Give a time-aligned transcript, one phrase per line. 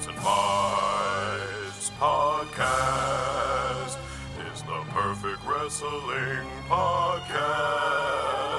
[0.00, 3.98] Tights and Fights podcast
[4.50, 8.49] is the perfect wrestling podcast.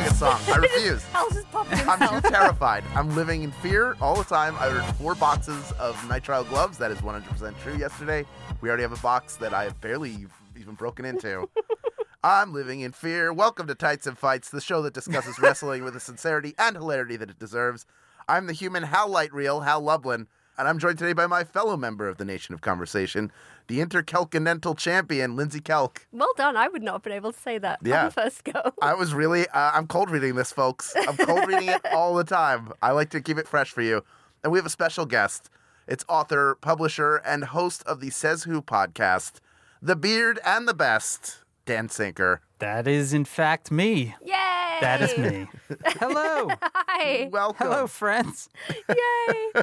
[0.00, 0.40] Doing a song.
[0.46, 1.04] I refuse.
[1.12, 2.84] Hell's just popping I'm too terrified.
[2.94, 4.56] I'm living in fear all the time.
[4.58, 6.78] I ordered four boxes of nitrile gloves.
[6.78, 8.24] That is 100% true yesterday.
[8.62, 10.26] We already have a box that I have barely
[10.58, 11.50] even broken into.
[12.24, 13.30] I'm living in fear.
[13.30, 17.16] Welcome to Tights and Fights, the show that discusses wrestling with the sincerity and hilarity
[17.16, 17.84] that it deserves.
[18.26, 20.28] I'm the human Hal Lightreel, Hal Lublin,
[20.60, 23.32] and I'm joined today by my fellow member of the Nation of Conversation,
[23.66, 26.06] the Interkelcontinental Champion, Lindsay Kelk.
[26.12, 26.54] Well done.
[26.54, 28.00] I would not have been able to say that Yeah.
[28.00, 28.60] on the first go.
[28.82, 30.94] I was really, uh, I'm cold reading this, folks.
[31.08, 32.72] I'm cold reading it all the time.
[32.82, 34.04] I like to keep it fresh for you.
[34.44, 35.48] And we have a special guest.
[35.88, 39.40] It's author, publisher, and host of the Says Who podcast,
[39.80, 42.42] The Beard and the Best, Dan Sinker.
[42.58, 44.14] That is, in fact, me.
[44.22, 44.34] Yay!
[44.82, 45.48] That is me.
[45.98, 46.50] Hello.
[46.62, 47.28] Hi.
[47.32, 47.66] Welcome.
[47.66, 48.48] Hello, friends.
[48.88, 49.62] Yay!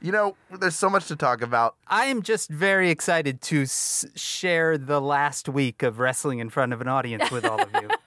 [0.00, 1.74] You know, there's so much to talk about.
[1.88, 6.72] I am just very excited to s- share the last week of wrestling in front
[6.72, 7.88] of an audience with all of you.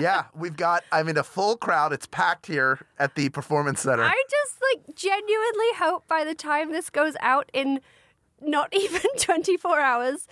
[0.00, 1.92] Yeah, we've got, I mean, a full crowd.
[1.92, 4.02] It's packed here at the Performance Center.
[4.02, 7.78] I just like genuinely hope by the time this goes out in
[8.42, 10.26] not even 24 hours,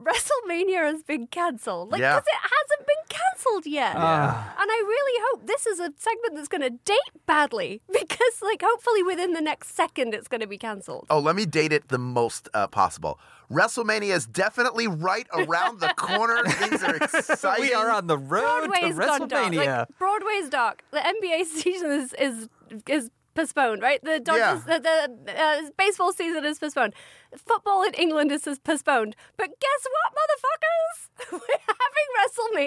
[0.00, 1.92] WrestleMania has been cancelled.
[1.92, 2.14] Like, Yeah.
[2.16, 3.94] because it hasn't been cancelled yet.
[3.96, 4.54] Ah.
[4.60, 8.62] And I really hope this is a segment that's going to date badly because, like,
[8.64, 11.06] hopefully within the next second it's going to be cancelled.
[11.10, 13.18] Oh, let me date it the most uh, possible.
[13.50, 16.42] WrestleMania is definitely right around the corner.
[16.46, 17.64] Things are exciting.
[17.66, 19.52] we are on the road Broadway's to gone dark.
[19.52, 19.78] WrestleMania.
[19.80, 20.82] Like, Broadway's dark.
[20.90, 22.48] The NBA season is is
[22.88, 24.02] is postponed, right?
[24.02, 24.18] The Yeah.
[24.20, 24.78] Dodgers, the,
[25.26, 26.94] the uh, baseball season is postponed.
[27.36, 29.16] Football in England is is postponed.
[29.36, 31.08] But guess what, motherfuckers?
[31.32, 32.08] We're having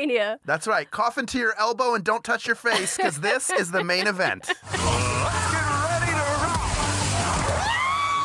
[0.10, 0.40] WrestleMania.
[0.46, 0.90] That's right.
[0.90, 4.48] Cough into your elbow and don't touch your face because this is the main event.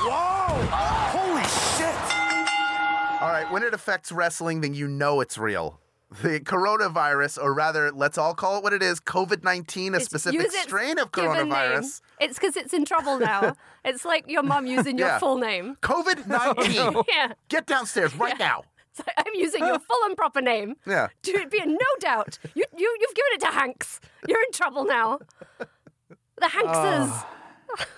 [0.05, 0.67] Whoa!
[1.12, 3.22] Holy shit!
[3.22, 5.81] All right, when it affects wrestling, then you know it's real.
[6.21, 10.05] The coronavirus, or rather, let's all call it what it is COVID 19, a It's-
[10.06, 12.00] specific strain of coronavirus.
[12.21, 13.56] It's because it's in trouble now.
[13.84, 15.19] it's like your mum using your Yeah.
[15.19, 15.77] full name.
[15.83, 17.03] COVID 19.
[17.09, 17.33] Yeah.
[17.49, 18.65] Get downstairs right now.
[18.95, 20.75] It's like, I'm using your full and proper name.
[20.87, 21.09] Yeah.
[21.23, 22.39] To be in no doubt.
[22.55, 24.00] You, you, you've given it to Hanks.
[24.29, 25.19] You're in trouble now.
[25.59, 27.25] The Hankses.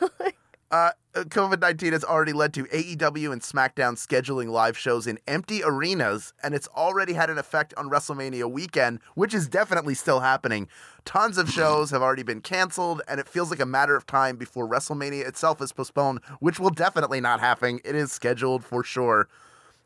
[0.01, 0.31] Ah.
[0.71, 5.63] Uh, COVID 19 has already led to AEW and SmackDown scheduling live shows in empty
[5.63, 10.67] arenas, and it's already had an effect on WrestleMania weekend, which is definitely still happening.
[11.05, 14.37] Tons of shows have already been canceled, and it feels like a matter of time
[14.37, 17.79] before WrestleMania itself is postponed, which will definitely not happen.
[17.85, 19.29] It is scheduled for sure.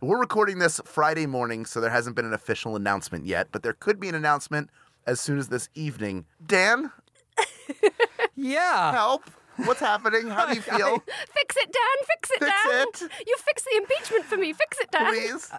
[0.00, 3.74] We're recording this Friday morning, so there hasn't been an official announcement yet, but there
[3.74, 4.70] could be an announcement
[5.06, 6.24] as soon as this evening.
[6.46, 6.92] Dan,
[8.36, 8.92] Yeah.
[8.92, 9.24] help.
[9.64, 10.28] What's happening?
[10.28, 10.98] How do you feel?
[10.98, 12.06] Fix it, Dan.
[12.06, 13.08] Fix it, Fix Dan.
[13.10, 13.26] it.
[13.26, 14.52] You fix the impeachment for me.
[14.52, 15.06] Fix it, Dan.
[15.12, 15.50] Please.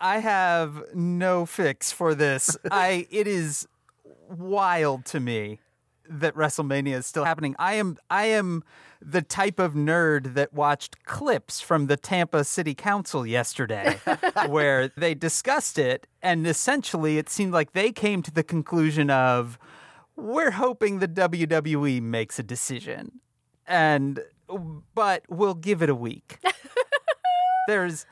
[0.00, 2.56] I have no fix for this.
[2.70, 3.66] I it is
[4.28, 5.60] wild to me
[6.08, 7.56] that WrestleMania is still happening.
[7.58, 8.62] I am I am
[9.00, 13.98] the type of nerd that watched clips from the Tampa City Council yesterday
[14.48, 19.58] where they discussed it and essentially it seemed like they came to the conclusion of
[20.16, 23.20] we're hoping the WWE makes a decision.
[23.66, 24.20] And
[24.94, 26.38] but we'll give it a week.
[27.68, 28.06] There's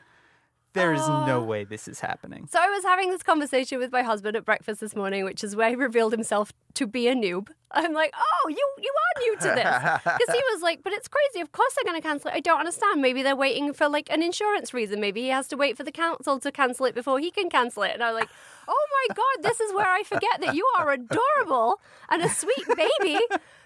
[0.75, 2.47] there's no uh, way this is happening.
[2.51, 5.55] So I was having this conversation with my husband at breakfast this morning, which is
[5.55, 7.47] where he revealed himself to be a noob.
[7.71, 11.07] I'm like, oh, you you are new to this, because he was like, but it's
[11.07, 11.41] crazy.
[11.41, 12.35] Of course they're going to cancel it.
[12.35, 13.01] I don't understand.
[13.01, 14.99] Maybe they're waiting for like an insurance reason.
[14.99, 17.83] Maybe he has to wait for the council to cancel it before he can cancel
[17.83, 17.91] it.
[17.93, 18.29] And I was like,
[18.67, 22.67] oh my god, this is where I forget that you are adorable and a sweet
[22.67, 23.19] baby,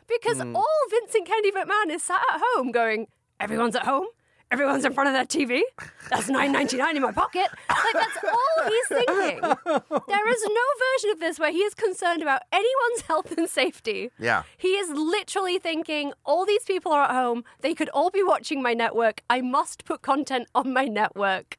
[0.08, 0.56] because mm.
[0.56, 3.08] all Vincent Kennedy McMahon is sat at home going,
[3.40, 4.08] everyone's at home.
[4.52, 5.62] Everyone's in front of their TV.
[6.10, 7.48] That's nine ninety nine in my pocket.
[7.70, 9.42] Like that's all he's thinking.
[10.08, 10.66] There is no
[10.96, 14.10] version of this where he is concerned about anyone's health and safety.
[14.18, 14.44] Yeah.
[14.58, 17.44] He is literally thinking, all these people are at home.
[17.62, 19.22] They could all be watching my network.
[19.30, 21.58] I must put content on my network.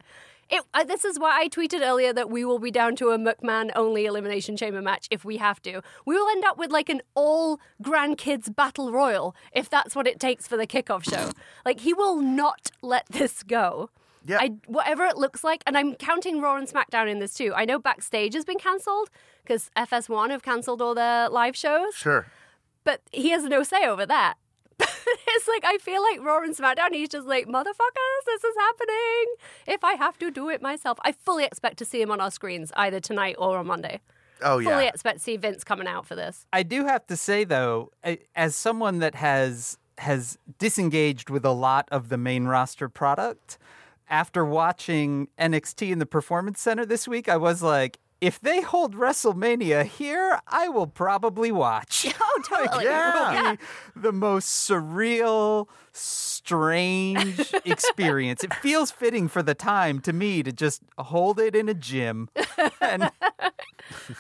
[0.50, 3.19] It, uh, this is why I tweeted earlier that we will be down to a
[3.19, 5.81] McMahon only Elimination Chamber match if we have to.
[6.05, 10.19] We will end up with like an all grandkids battle royal if that's what it
[10.19, 11.31] takes for the kickoff show.
[11.64, 13.91] Like, he will not let this go.
[14.26, 14.38] Yeah.
[14.41, 17.52] I, whatever it looks like, and I'm counting Raw and SmackDown in this too.
[17.55, 19.08] I know Backstage has been cancelled
[19.43, 21.94] because FS1 have cancelled all their live shows.
[21.94, 22.26] Sure.
[22.85, 24.35] but he has no say over that.
[25.28, 26.92] it's like I feel like Raw and SmackDown.
[26.92, 29.34] He's just like motherfuckers, this is happening.
[29.66, 32.30] If I have to do it myself, I fully expect to see him on our
[32.30, 34.00] screens either tonight or on Monday.
[34.42, 36.46] Oh yeah, Fully expect to see Vince coming out for this.
[36.52, 37.90] I do have to say though,
[38.34, 43.58] as someone that has has disengaged with a lot of the main roster product,
[44.08, 48.94] after watching NXT in the Performance Center this week, I was like, if they hold
[48.94, 52.06] WrestleMania here, I will probably watch.
[52.32, 52.84] Oh, totally.
[52.84, 53.08] yeah.
[53.08, 53.62] It will be
[53.96, 58.44] the most surreal, strange experience.
[58.44, 62.28] It feels fitting for the time to me to just hold it in a gym
[62.81, 63.11] and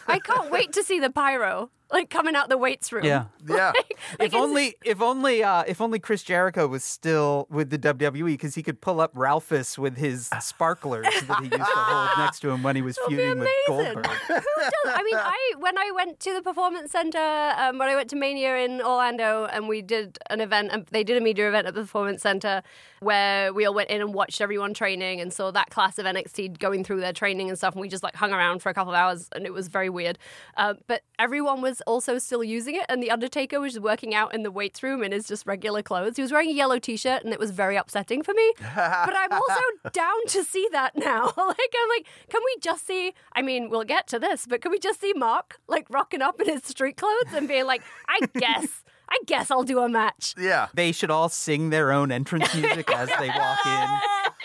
[0.06, 3.04] I can't wait to see the pyro like coming out the weights room.
[3.04, 3.24] yeah.
[3.48, 3.72] Yeah.
[3.74, 7.78] Like, if it's- only, if only, uh, if only Chris Jericho was still with the
[7.80, 12.18] WWE because he could pull up Ralphus with his sparklers that he used to hold
[12.18, 13.48] next to him when he was It'll feuding with.
[13.66, 14.06] Goldberg.
[14.06, 14.44] Who does?
[14.84, 18.16] I mean, I when I went to the performance center, um, when I went to
[18.16, 21.74] Mania in Orlando, and we did an event, and they did a media event at
[21.74, 22.62] the performance center
[23.00, 26.58] where we all went in and watched everyone training and saw that class of NXT
[26.60, 28.92] going through their training and stuff, and we just like hung around for a couple
[28.92, 30.18] of hours, and it was very weird.
[30.56, 34.42] Uh, but everyone was also still using it, and the Undertaker was working out in
[34.42, 36.16] the weights room in his just regular clothes.
[36.16, 38.52] He was wearing a yellow T-shirt, and it was very upsetting for me.
[38.58, 39.60] but I'm also
[39.92, 41.24] down to see that now.
[41.36, 43.14] like I'm like, can we just see?
[43.32, 46.40] I mean, we'll get to this, but can we just see Mark like rocking up
[46.40, 50.34] in his street clothes and being like, I guess, I guess I'll do a match.
[50.38, 50.68] Yeah.
[50.74, 53.88] They should all sing their own entrance music as they walk in.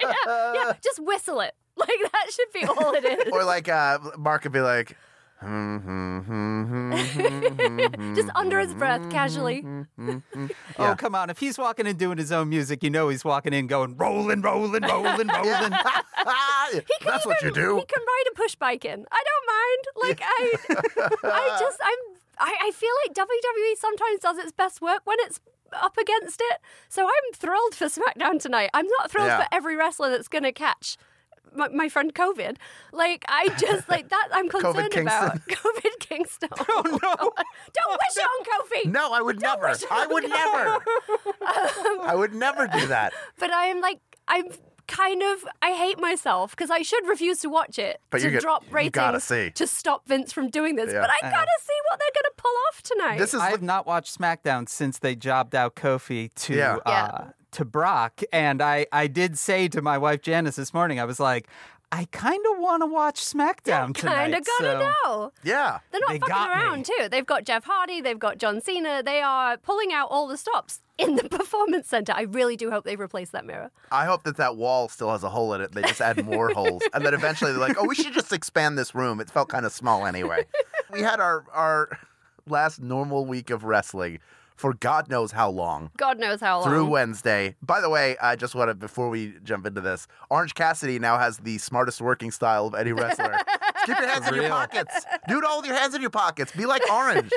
[0.27, 1.53] yeah, just whistle it.
[1.77, 3.33] Like that should be all it is.
[3.33, 4.95] Or like uh, Mark could be like,
[8.15, 9.65] just under his breath, casually.
[10.79, 11.29] Oh, come on.
[11.29, 14.41] If he's walking in doing his own music, you know he's walking in going, rolling,
[14.41, 15.69] rolling, rolling, rolling.
[17.03, 17.75] that's what you do.
[17.77, 19.05] He can ride a push bike in.
[19.11, 19.85] I don't mind.
[20.07, 20.53] Like I,
[21.23, 22.15] I just I'm.
[22.37, 25.39] I, I feel like WWE sometimes does its best work when it's
[25.71, 26.59] up against it.
[26.89, 28.69] So I'm thrilled for SmackDown tonight.
[28.73, 29.43] I'm not thrilled Yeah.
[29.43, 30.97] for every wrestler that's going to catch.
[31.55, 32.57] My, my friend COVID,
[32.91, 34.27] like I just like that.
[34.33, 36.49] I'm concerned about COVID Kingston.
[36.67, 36.97] Oh no!
[36.99, 38.91] Don't wish on Kofi.
[38.91, 39.67] No, I would never.
[39.69, 40.77] wish it I on would never.
[42.03, 43.13] I would never do that.
[43.39, 44.45] But I am like I'm
[44.87, 48.31] kind of I hate myself because I should refuse to watch it But to you
[48.31, 49.49] get- drop you ratings gotta see.
[49.51, 50.93] to stop Vince from doing this.
[50.93, 51.01] Yeah.
[51.01, 53.17] But I gotta see what they're gonna pull off tonight.
[53.19, 56.77] This is I have not watched SmackDown since they jobbed out Kofi to Yeah.
[56.85, 57.27] uh, Yeah.
[57.55, 61.19] To Brock, and I I did say to my wife Janice this morning, I was
[61.19, 61.47] like,
[61.91, 64.15] I kind of want to watch SmackDown tonight.
[64.15, 65.31] kind of gotta so- know.
[65.43, 65.79] yeah.
[65.91, 66.55] They're not They fucking got me.
[66.55, 67.07] around too.
[67.09, 69.01] They've got Jeff Hardy, they've got John Cena.
[69.03, 72.11] They are pulling out all the stops in the performance center.
[72.13, 73.71] I really do hope they replace that mirror.
[73.91, 75.71] I hope that that wall still has a hole in it.
[75.73, 78.77] They just add more holes, and then eventually they're like, "Oh, we should just expand
[78.77, 80.45] this room." It felt kind of small anyway.
[80.91, 81.97] We had our our
[82.47, 84.19] last normal week of wrestling
[84.55, 85.91] for God knows how long.
[85.97, 86.69] God knows how long.
[86.69, 87.55] Through Wednesday.
[87.61, 91.17] By the way, I just want to before we jump into this, Orange Cassidy now
[91.17, 93.37] has the smartest working style of any wrestler.
[93.85, 95.05] Keep your hands in your pockets.
[95.27, 96.51] Do it all with your hands in your pockets.
[96.51, 97.31] Be like Orange.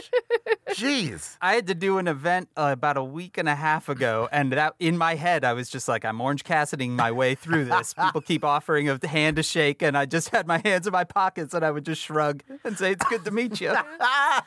[0.71, 1.37] Jeez.
[1.41, 4.53] I had to do an event uh, about a week and a half ago, and
[4.53, 7.95] that in my head, I was just like, I'm Orange Cassidying my way through this.
[7.95, 11.05] People keep offering a hand to shake, and I just had my hands in my
[11.05, 13.75] pockets, and I would just shrug and say, "It's good to meet you."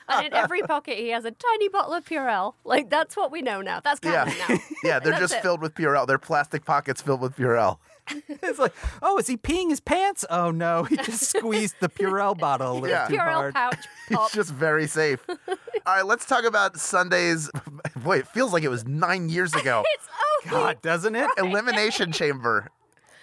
[0.09, 2.53] and in every pocket he has a tiny bottle of Purell.
[2.63, 3.80] Like that's what we know now.
[3.80, 4.25] That's Yeah.
[4.25, 4.58] canon now.
[4.84, 5.41] Yeah, they're That's just it.
[5.41, 6.08] filled with Purell.
[6.08, 7.77] They're plastic pockets filled with Purell.
[8.27, 10.25] it's like, oh, is he peeing his pants?
[10.29, 13.08] Oh no, he just squeezed the Purell bottle a little Yeah.
[13.08, 13.53] too Purell hard.
[13.53, 13.77] pouch
[14.08, 14.31] It's pop.
[14.31, 15.24] just very safe.
[15.29, 15.36] All
[15.86, 17.50] right, let's talk about Sunday's.
[17.96, 19.84] Boy, it feels like it was nine years ago.
[19.93, 21.29] It's oh God, doesn't it?
[21.38, 22.70] Elimination Chamber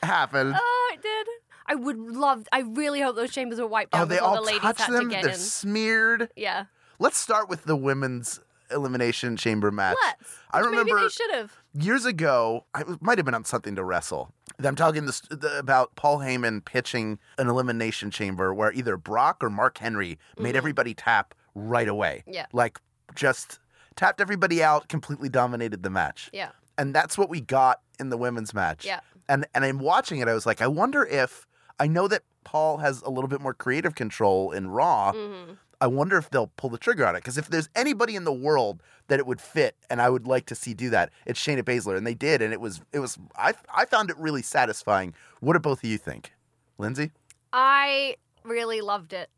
[0.02, 0.54] happened.
[0.56, 1.26] Oh, it did.
[1.66, 2.46] I would love.
[2.50, 4.60] I really hope those chambers were wiped oh, out Oh, they before all the ladies
[4.62, 5.08] touched them.
[5.10, 5.38] to get They're in.
[5.38, 6.30] smeared.
[6.34, 6.64] Yeah.
[6.98, 9.96] Let's start with the women's elimination chamber match.
[10.02, 10.38] Let's.
[10.50, 11.52] I remember Maybe they should have.
[11.74, 12.64] years ago.
[12.74, 14.32] I- might have been on something to wrestle.
[14.62, 19.50] I'm talking this, the, about Paul Heyman pitching an elimination chamber where either Brock or
[19.50, 22.22] Mark Henry made everybody tap right away.
[22.22, 22.34] Mm-hmm.
[22.34, 22.46] Yeah.
[22.52, 22.80] like
[23.14, 23.58] just
[23.96, 26.30] tapped everybody out, completely dominated the match.
[26.32, 26.50] Yeah.
[26.76, 28.84] and that's what we got in the women's match.
[28.84, 29.00] Yeah.
[29.28, 30.28] And and I'm watching it.
[30.28, 31.46] I was like, I wonder if
[31.78, 35.12] I know that Paul has a little bit more creative control in Raw.
[35.12, 35.52] Mm-hmm.
[35.80, 38.32] I wonder if they'll pull the trigger on it because if there's anybody in the
[38.32, 41.62] world that it would fit, and I would like to see do that, it's Shayna
[41.62, 45.14] Baszler, and they did, and it was it was I I found it really satisfying.
[45.40, 46.32] What do both of you think,
[46.78, 47.12] Lindsay?
[47.52, 49.30] I really loved it.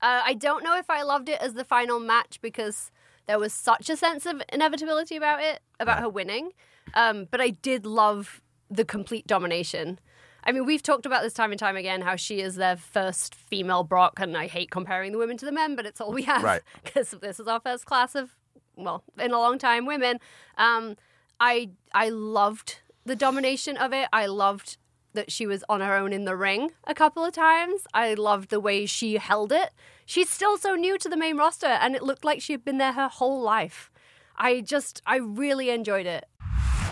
[0.00, 2.90] Uh, I don't know if I loved it as the final match because
[3.26, 6.50] there was such a sense of inevitability about it, about her winning.
[6.94, 10.00] Um, but I did love the complete domination.
[10.44, 13.34] I mean, we've talked about this time and time again how she is their first
[13.34, 16.22] female Brock, and I hate comparing the women to the men, but it's all we
[16.22, 16.62] have Right.
[16.84, 18.36] because this is our first class of
[18.76, 20.18] well, in a long time, women.
[20.56, 20.96] Um,
[21.38, 24.08] I I loved the domination of it.
[24.12, 24.78] I loved
[25.14, 27.86] that she was on her own in the ring a couple of times.
[27.92, 29.70] I loved the way she held it.
[30.06, 32.78] She's still so new to the main roster, and it looked like she had been
[32.78, 33.90] there her whole life.
[34.36, 36.24] I just, I really enjoyed it.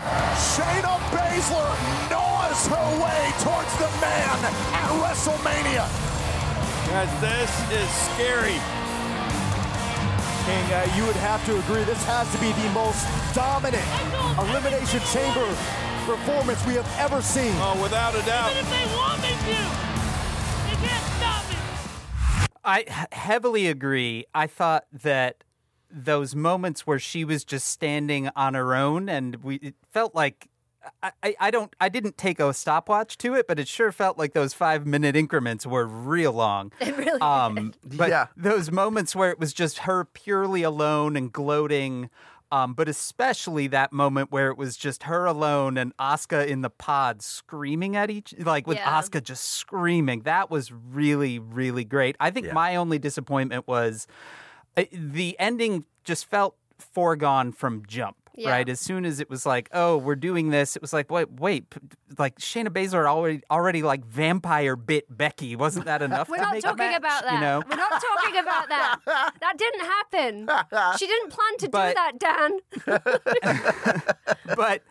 [0.01, 1.69] Shayna Baszler
[2.09, 4.37] gnaws her way towards the man
[4.73, 5.85] at WrestleMania.
[6.89, 8.57] Guys, this is scary.
[10.45, 13.05] King, uh, you would have to agree this has to be the most
[13.35, 13.85] dominant
[14.39, 15.45] Elimination Chamber
[16.05, 17.53] performance we have ever seen.
[17.57, 18.51] Oh, without a doubt.
[18.51, 19.57] Even if they want me to,
[20.65, 22.47] they can't stop me.
[22.65, 24.25] I h- heavily agree.
[24.33, 25.43] I thought that
[25.93, 30.47] those moments where she was just standing on her own and we it felt like
[31.03, 34.17] I, I, I don't I didn't take a stopwatch to it, but it sure felt
[34.17, 36.71] like those five minute increments were real long.
[36.79, 38.27] It really um, but Yeah.
[38.35, 42.09] those moments where it was just her purely alone and gloating,
[42.51, 46.69] um, but especially that moment where it was just her alone and Asuka in the
[46.71, 48.99] pod screaming at each, like with Yeah.
[49.01, 50.21] Asuka just screaming.
[50.21, 52.15] That was really, really great.
[52.19, 52.53] I think Yeah.
[52.53, 54.07] my only disappointment was
[54.75, 58.15] the ending just felt foregone from jump.
[58.33, 58.51] Yeah.
[58.51, 61.29] Right, as soon as it was like, "Oh, we're doing this," it was like, "Wait,
[61.29, 61.65] wait!"
[62.17, 65.57] Like Shayna Baszler already, already like vampire bit Becky.
[65.57, 66.29] Wasn't that enough?
[66.29, 67.33] We're not talking match, about that.
[67.33, 68.99] You know, We're not talking about that.
[69.41, 70.49] That didn't happen.
[70.97, 72.59] She didn't plan to But- do that, Dan.
[74.55, 74.81] but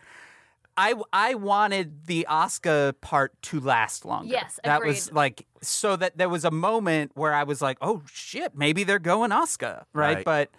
[0.77, 4.33] I I wanted the Asuka part to last longer.
[4.33, 8.03] Yes, that was like so that there was a moment where I was like, oh
[8.13, 10.17] shit, maybe they're going Asuka, right?
[10.17, 10.25] Right.
[10.25, 10.51] But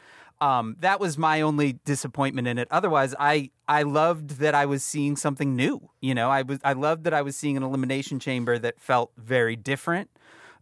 [0.42, 2.68] um, that was my only disappointment in it.
[2.72, 5.90] Otherwise, I I loved that I was seeing something new.
[6.02, 9.12] You know, I was I loved that I was seeing an elimination chamber that felt
[9.18, 10.10] very different,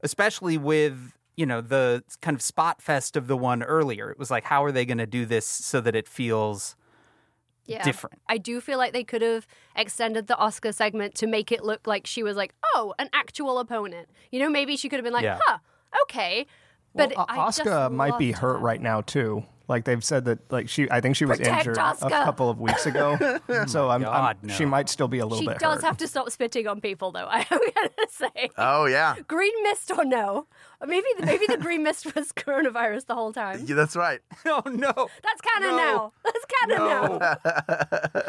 [0.01, 4.11] especially with you know the kind of spot fest of the one earlier.
[4.11, 6.75] It was like, how are they going to do this so that it feels
[7.69, 7.83] Yeah.
[7.83, 8.19] different?
[8.27, 11.87] I do feel like they could have extended the Asuka segment to make it look
[11.87, 14.09] like she was like, oh, an actual opponent.
[14.31, 15.39] You know, maybe she could have been like, Yeah.
[15.41, 15.59] huh,
[16.03, 16.45] okay.
[16.95, 18.59] But well, I Asuka just might be hurt her.
[18.59, 19.43] right now too.
[19.69, 22.07] Like they've said that, like she, I think she was Protect injured Asuka.
[22.07, 23.39] a couple of weeks ago.
[23.67, 24.53] so I'm, I'm- no.
[24.53, 25.83] she might still be a little She bit She does hurt.
[25.87, 27.27] have to stop spitting on people, though.
[27.29, 30.47] I am gonna say, Oh yeah, green mist or no?
[30.81, 33.63] Or maybe maybe the green mist was coronavirus the whole time.
[33.67, 34.19] yeah that's right.
[34.47, 34.91] Oh no!
[35.23, 35.77] That's canon No.
[35.77, 36.13] now.
[36.25, 38.21] That's canon now.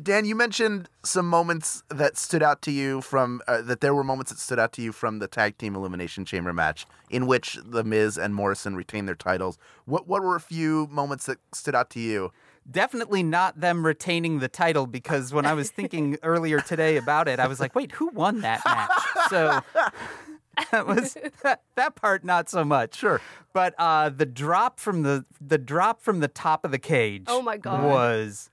[0.00, 4.04] Dan, you mentioned some moments that stood out to you from uh, that there were
[4.04, 7.58] moments that stood out to you from the tag team elimination chamber match in which
[7.64, 9.58] the Miz and Morrison retained their titles.
[9.84, 12.32] What what were a few moments that stood out to you?
[12.70, 17.40] Definitely not them retaining the title because when I was thinking earlier today about it,
[17.40, 18.90] I was like, wait, who won that match?
[19.30, 19.60] So
[20.70, 22.94] that was that, that part not so much.
[22.94, 23.20] Sure.
[23.52, 27.42] But uh, the drop from the the drop from the top of the cage Oh
[27.42, 27.84] my God.
[27.84, 28.48] was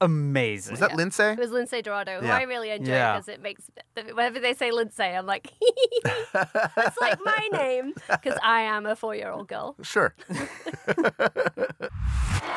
[0.00, 0.72] amazing.
[0.72, 1.22] Was that Lindsay?
[1.22, 2.36] It was Lince Dorado, who Yeah.
[2.36, 3.14] I really enjoy Yeah.
[3.16, 3.62] because it makes
[3.94, 9.14] whenever they say Lindsay, I'm like, it's like my name because I am a four
[9.14, 9.76] year old girl.
[9.82, 10.14] Sure.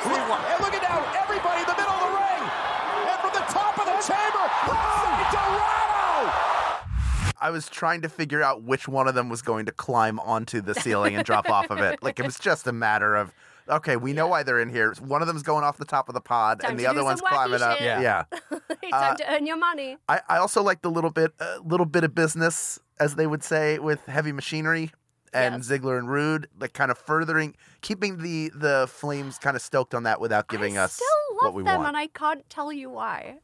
[0.03, 2.43] And look at now, everybody in the middle of the ring.
[3.07, 6.31] And from the top of the chamber, Lince Dorado.
[7.39, 10.61] I was trying to figure out which one of them was going to climb onto
[10.61, 12.01] the ceiling and drop off of it.
[12.03, 13.33] Like it was just a matter of
[13.71, 14.93] okay, we know why they're in here.
[14.99, 16.99] One of them's going off the top of the pod, Time and to the other
[17.01, 17.77] do one's some wacky climbing up.
[17.77, 17.85] shit.
[17.85, 18.23] Yeah.
[18.83, 18.89] yeah.
[18.91, 19.97] Time to earn your money.
[20.09, 23.43] I, I also like the little bit, uh, little bit of business, as they would
[23.43, 24.91] say, with heavy machinery
[25.33, 25.67] and Yes.
[25.69, 30.03] Ziggler and Roode, like kind of furthering, keeping the the flames kind of stoked on
[30.03, 31.87] that without giving I us still what love we them, want.
[31.89, 33.37] and I can't tell you why.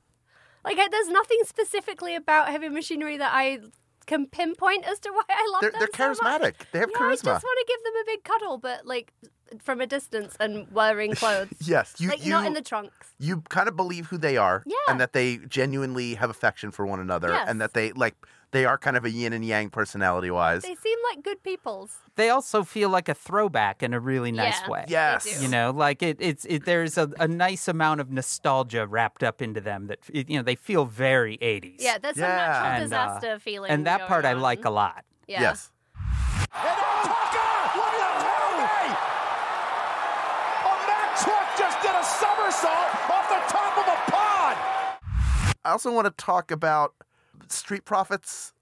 [0.65, 3.59] Like, I, there's nothing specifically about heavy machinery that I
[4.05, 5.79] can pinpoint as to why I love they're them.
[5.79, 6.41] they're so much.
[6.41, 6.53] charismatic.
[6.73, 7.23] They have yeah, I charisma.
[7.23, 9.13] just want to give them a big cuddle, but like
[9.61, 11.49] from a distance and wearing clothes.
[11.61, 13.07] Yes, you like you not in the trunks.
[13.19, 14.75] you kind of believe who they are, Yeah.
[14.87, 17.45] and that they genuinely have affection for one another, Yes.
[17.49, 18.15] and that they like
[18.51, 20.61] they are kind of a yin and yang personality wise.
[20.63, 21.97] They seem like good peoples.
[22.15, 24.69] they also feel like a throwback in a really nice Yeah.
[24.69, 24.85] way.
[24.87, 25.25] Yes.
[25.25, 25.41] They do.
[25.43, 29.41] You know, like it, it's it, there's a, a nice amount of nostalgia wrapped up
[29.41, 31.75] into them that it, you know they feel very 80s.
[31.79, 32.35] Yeah, that's some Yeah.
[32.37, 33.69] natural And, uh, feeling.
[33.71, 35.03] and that going part I like a lot.
[35.27, 35.41] Yeah.
[35.41, 35.71] Yes.
[36.55, 38.95] And now Tucker, what are you telling me?
[40.71, 44.57] A Mack truck just did a somersault off the top of a pod.
[45.65, 46.93] I also want to talk about
[47.49, 48.53] Street Profits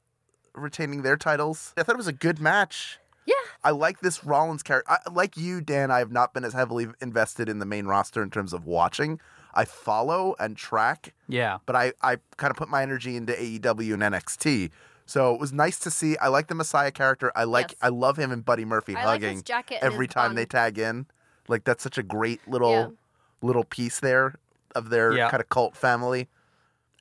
[0.54, 1.74] retaining their titles.
[1.78, 3.00] I thought it was a good match.
[3.26, 3.34] Yeah.
[3.64, 4.92] I like this Rollins character.
[4.92, 8.22] I, like you, Dan, I have not been as heavily invested in the main roster
[8.22, 9.20] in terms of watching.
[9.54, 11.58] I follow and track, Yeah.
[11.66, 14.70] but I, I kind of put my energy into AEW and NXT.
[15.08, 16.18] So it was nice to see.
[16.18, 17.32] I like the Messiah character.
[17.36, 17.78] I like Yes.
[17.82, 20.30] I love him and Buddy Murphy I like hugging his jacket and every his time
[20.30, 20.36] bun.
[20.36, 21.06] they tag in.
[21.48, 22.88] Like that's such a great little Yeah.
[23.46, 24.36] Little piece there
[24.76, 25.30] of their Yeah.
[25.30, 26.28] kind of cult family.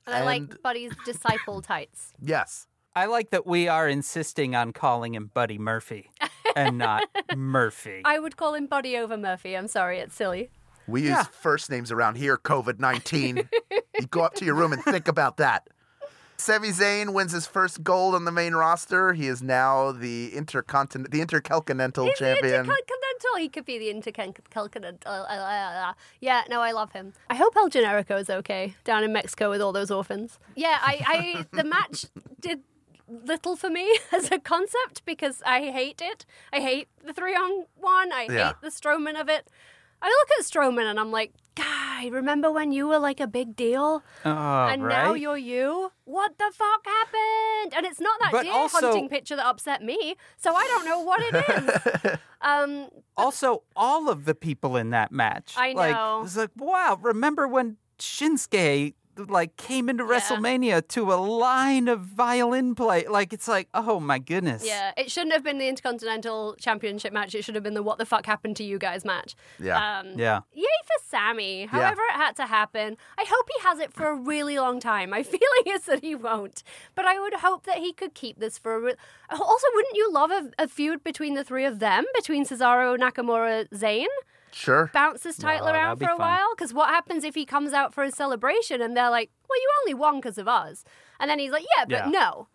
[0.07, 2.13] And I like Buddy's disciple tights.
[2.21, 2.67] Yes.
[2.97, 6.11] I like that we are insisting on calling him Buddy Murphy
[6.55, 7.03] and not
[7.35, 8.01] Murphy.
[8.05, 9.57] I would call him Buddy over Murphy.
[9.57, 10.49] I'm sorry, it's silly.
[10.87, 11.23] We use Yeah.
[11.23, 13.49] first names around here, COVID 19.
[13.99, 15.67] you go up to your room and think about that.
[16.45, 19.13] Sami Zayn wins his first gold on the main roster.
[19.13, 22.51] He is now the intercontinent, the intercontinental He's champion.
[22.51, 23.35] the intercontinental.
[23.39, 25.11] He could be the intercontinental.
[25.11, 27.13] Uh, uh, uh, yeah, no, I love him.
[27.31, 30.37] I hope El Generico is okay down in Mexico with all those orphans.
[30.55, 32.05] Yeah, I, I the match
[32.39, 32.59] did
[33.09, 36.27] little for me as a concept because I hate it.
[36.53, 38.11] I hate the three on one.
[38.13, 38.47] I Yeah.
[38.49, 39.47] hate the Strowman of it.
[39.99, 41.33] I look at Strowman and I'm like,
[41.95, 44.03] guy, remember when you were like a big deal?
[44.23, 44.29] Oh,
[44.67, 45.91] and now you're you.
[46.05, 47.73] What the fuck happened?
[47.75, 50.85] And it's not that But deer also- hunting picture that upset me, so I don't
[50.85, 52.17] know what it is.
[52.41, 55.53] um, Also, all of the people in that match.
[55.57, 56.21] I Like, know.
[56.23, 62.75] it's like, wow, remember when Shinsuke like came into WrestleMania to a line of violin
[62.75, 63.07] play?
[63.07, 64.65] Like, it's like, oh my goodness.
[64.65, 67.33] yeah, it shouldn't have been the Intercontinental Championship match.
[67.35, 69.35] It should have been the "What the fuck happened to you guys" match.
[69.59, 69.99] Yeah.
[69.99, 70.41] Um, Yeah.
[70.53, 71.65] Yay for Sami.
[71.65, 72.97] However, it had to happen.
[73.17, 75.09] I hope he has it for a really long time.
[75.11, 76.63] My feeling is that he won't.
[76.95, 78.95] But I would hope that he could keep this for a re-
[79.31, 82.05] Also, wouldn't you love a, a feud between the three of them?
[82.15, 84.07] Between Cesaro, Nakamura, Zayn?
[84.55, 84.89] Sure.
[84.93, 86.17] Bounce this title Oh, around for a fun.
[86.19, 86.55] while?
[86.55, 89.69] Because what happens if he comes out for a celebration and they're like, well, you
[89.81, 90.85] only won because of us?
[91.19, 92.09] And then he's like, yeah, but Yeah.
[92.09, 92.47] no.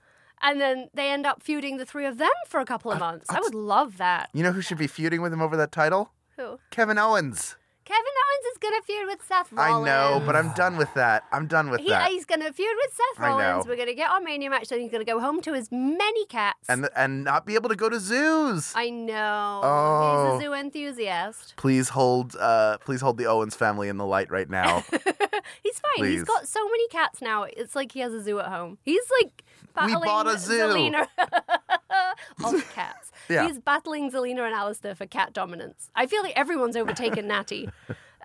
[0.42, 3.00] And then they end up feuding the three of them for a couple of uh,
[3.00, 3.26] months.
[3.28, 4.30] I would love that.
[4.32, 6.12] You know who should be feuding with him over that title?
[6.38, 6.58] Who?
[6.70, 7.56] Kevin Owens.
[7.90, 9.88] Kevin Owens is going to feud with Seth Rollins.
[9.88, 11.24] I know, but I'm done with that.
[11.32, 12.08] I'm done with He, that.
[12.08, 13.18] he's going to feud with Seth.
[13.20, 13.66] Rollins.
[13.66, 15.72] We're going to get our Mania match, then he's going to go home to his
[15.72, 16.68] many cats.
[16.68, 18.72] And and not be able to go to zoos.
[18.76, 19.60] I know.
[19.64, 20.34] Oh.
[20.36, 21.54] He's a zoo enthusiast.
[21.56, 24.84] Please hold uh please hold the Owens family in the light right now.
[25.62, 26.06] He's fine.
[26.06, 27.42] He's got so many cats now.
[27.42, 28.78] It's like he has a zoo at home.
[28.84, 29.42] He's like
[29.76, 30.58] We battling bought a zoo.
[30.60, 31.06] Zelina
[32.44, 33.10] of cats.
[33.28, 33.46] Yeah.
[33.46, 35.90] He's battling Zelina and Alistair for cat dominance.
[35.94, 37.68] I feel like everyone's overtaken Natty.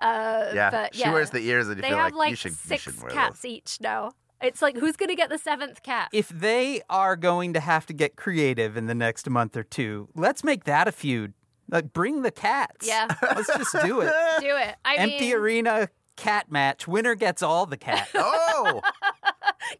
[0.00, 0.70] Uh, yeah.
[0.70, 1.12] but yeah, She yeah.
[1.12, 3.00] wears the ears and you They feel have like, like you should you six should
[3.00, 3.50] wear cats those.
[3.52, 4.12] each now.
[4.42, 6.08] It's like who's going to get the seventh cat?
[6.12, 10.08] If they are going to have to get creative in the next month or two,
[10.14, 11.32] let's make that a feud.
[11.70, 12.86] Like, bring the cats.
[12.86, 13.06] Yeah.
[13.22, 14.12] Let's just do it.
[14.40, 14.76] Do it.
[14.84, 16.86] I Empty mean, arena cat match.
[16.88, 18.10] Winner gets all the cats.
[18.14, 18.80] Oh,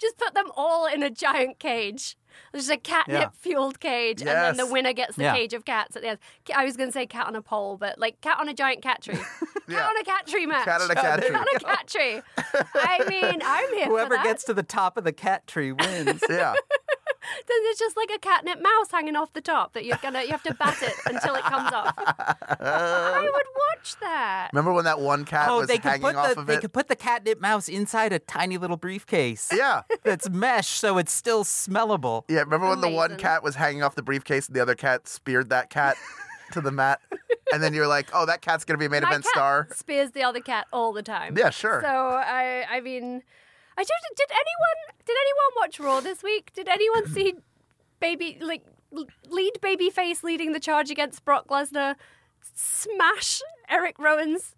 [0.01, 2.17] just put them all in a giant cage.
[2.53, 3.29] There's a catnip Yeah.
[3.39, 5.35] fueled cage, and then the winner gets the Yeah.
[5.35, 6.19] cage of cats at the end.
[6.55, 8.83] I was going to say cat on a pole, but like cat on a giant
[8.83, 9.15] cat tree.
[9.17, 9.25] cat
[9.69, 9.87] Yeah.
[9.89, 10.65] on a cat tree match.
[10.65, 11.31] cat on a cat tree.
[11.31, 12.23] Cat on a cat tree.
[12.75, 14.25] I mean, I'm here Whoever for that.
[14.25, 16.23] gets to the top of the cat tree wins.
[16.31, 16.55] yeah.
[17.47, 20.31] Then there's just like a catnip mouse hanging off the top that you're gonna you
[20.31, 21.95] have to bat it until it comes off.
[21.99, 24.51] I would watch that.
[24.53, 26.55] Remember when that one cat oh, was they could hanging put off the of they
[26.57, 26.61] it?
[26.61, 29.51] could put the catnip mouse inside a tiny little briefcase.
[29.53, 29.83] Yeah.
[30.05, 32.25] That's mesh, so it's still smellable.
[32.29, 35.09] Yeah, remember when the one cat was hanging off the briefcase and the other cat
[35.09, 35.97] speared that cat
[36.53, 37.01] to the mat?
[37.53, 39.31] And then you're like, oh, that cat's going to be a main My event cat
[39.31, 39.69] star.
[39.73, 41.37] spears the other cat all the time.
[41.39, 41.81] Yeah, sure.
[41.83, 43.23] So I I mean,
[43.77, 44.17] I don't.
[44.17, 46.53] Did anyone did anyone watch Raw this week?
[46.55, 47.35] Did anyone see
[48.01, 48.65] baby like
[49.29, 51.97] lead baby face leading the charge against Brock Lesnar
[52.55, 54.55] smash Eric Rowan's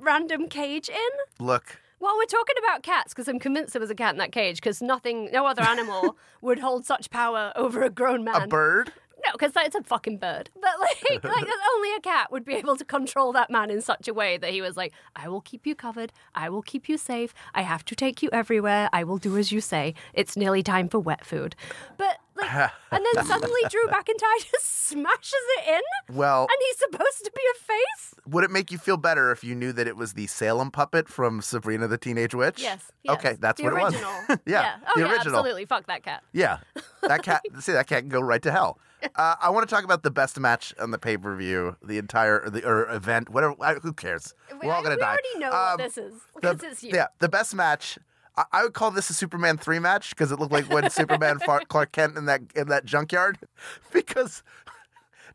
[0.00, 1.44] random cage in?
[1.44, 4.32] Look, Well, we're talking about cats because I'm convinced there was a cat in that
[4.32, 8.42] cage because nothing, no other animal would hold such power over a grown man.
[8.42, 8.92] a bird?
[9.24, 10.50] No, because it's a fucking bird.
[10.60, 14.08] But like, like only a cat would be able to control that man in such
[14.08, 16.12] a way that he was like, "I will keep you covered.
[16.34, 17.34] I will keep you safe.
[17.54, 18.88] I have to take you everywhere.
[18.92, 19.94] I will do as you say.
[20.14, 21.56] It's nearly time for wet food."
[21.96, 25.68] But like, and then suddenly Drew McIntyre just smashes it
[26.08, 28.14] in, Well, and he's supposed to be a face.
[28.26, 31.08] would it make you feel better if you knew that it was the Salem puppet
[31.08, 32.60] from Sabrina the Teenage Witch?
[32.62, 32.90] Yes.
[33.04, 33.14] yes.
[33.16, 34.10] Okay, that's the what original.
[34.12, 34.38] it was.
[34.46, 35.36] yeah, Oh the yeah, original.
[35.36, 35.64] absolutely.
[35.66, 36.22] Fuck that cat.
[36.32, 36.58] Yeah,
[37.02, 37.42] that cat.
[37.60, 38.78] see, that cat can go right to hell.
[39.16, 41.96] Uh, I want to talk about the best match on the pay per view, the
[41.96, 43.54] entire or the or event, whatever.
[43.60, 44.34] I- Who cares?
[44.62, 45.06] We're all gonna we die.
[45.08, 46.90] already know Um, what this is the- because it's you.
[46.92, 47.98] Yeah, the best match.
[48.40, 51.38] I, I would call this a Superman three match because it looked like when Superman
[51.40, 53.38] fought Clark Kent in that in that junkyard.
[53.92, 54.42] Because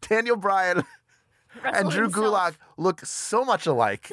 [0.01, 0.77] Daniel Bryan
[1.63, 2.25] and Wrestled Drew himself.
[2.25, 4.11] Gulak look so much alike.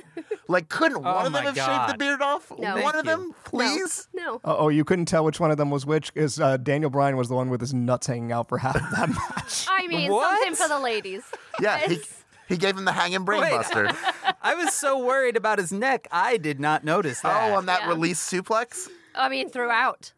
[0.48, 2.50] Like, couldn't one Oh of them my have shaved the beard off?
[2.58, 2.74] No.
[2.74, 3.10] One Thank of you.
[3.10, 4.08] them, please.
[4.14, 4.36] No.
[4.44, 6.12] Uh, oh, you couldn't tell which one of them was which?
[6.14, 8.82] Is uh, Daniel Bryan was the one with his nuts hanging out for half of
[8.96, 9.66] that match?
[9.68, 10.38] I mean, What?
[10.38, 11.22] something for the ladies.
[11.60, 13.94] Yeah, he, It's- he gave him the hanging brainbuster.
[14.42, 17.50] I was so worried about his neck, I did not notice oh, that.
[17.52, 17.88] Oh, on that Yeah.
[17.88, 18.88] release suplex?
[19.14, 20.12] I mean, throughout.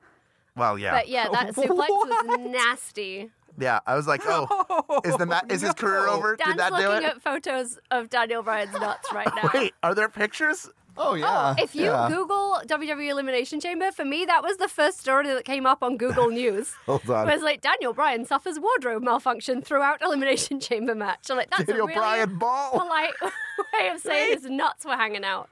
[0.57, 0.93] Well, yeah.
[0.93, 3.31] But yeah, that suplex was nasty.
[3.59, 6.35] Yeah, I was like, oh, is the ma- is his career over?
[6.37, 7.17] Dan's Did that do looking it?
[7.17, 9.49] at photos of Daniel Bryan's nuts right now.
[9.55, 10.69] Wait, are there pictures?
[10.97, 11.55] Oh yeah.
[11.59, 12.09] If you yeah.
[12.09, 15.97] Google WWE Elimination Chamber, for me, that was the first story that came up on
[15.97, 16.73] Google News.
[16.87, 17.29] Hold on.
[17.29, 21.31] It was like Daniel Bryan suffers wardrobe malfunction throughout Elimination Chamber match.
[21.31, 22.71] I'm like, that's Daniel a really Bryan ball.
[22.73, 25.49] polite way of saying his nuts were hanging out.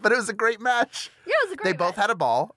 [0.00, 1.10] but it was a great match.
[1.26, 2.56] Yeah, it was a great They both had a ball.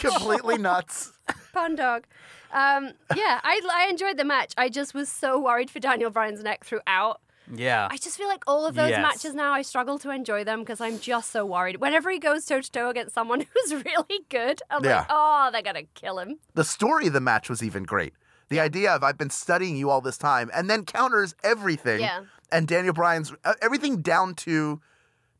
[0.00, 1.12] Completely nuts.
[1.52, 2.04] Pun dog.
[2.52, 4.54] Um, yeah, I, I enjoyed the match.
[4.56, 7.20] I just was so worried for Daniel Bryan's neck throughout.
[7.52, 7.88] Yeah.
[7.90, 9.02] I just feel like all of those Yes.
[9.02, 11.80] matches now, I struggle to enjoy them because I'm just so worried.
[11.80, 14.98] Whenever he goes toe to toe against someone who's really good, I'm Yeah.
[14.98, 16.38] like, oh, they're going to kill him.
[16.54, 18.14] The story of the match was even great.
[18.48, 22.00] The idea of I've been studying you all this time, and then counters everything.
[22.00, 22.22] Yeah.
[22.50, 24.80] And Daniel Bryan's uh, everything down to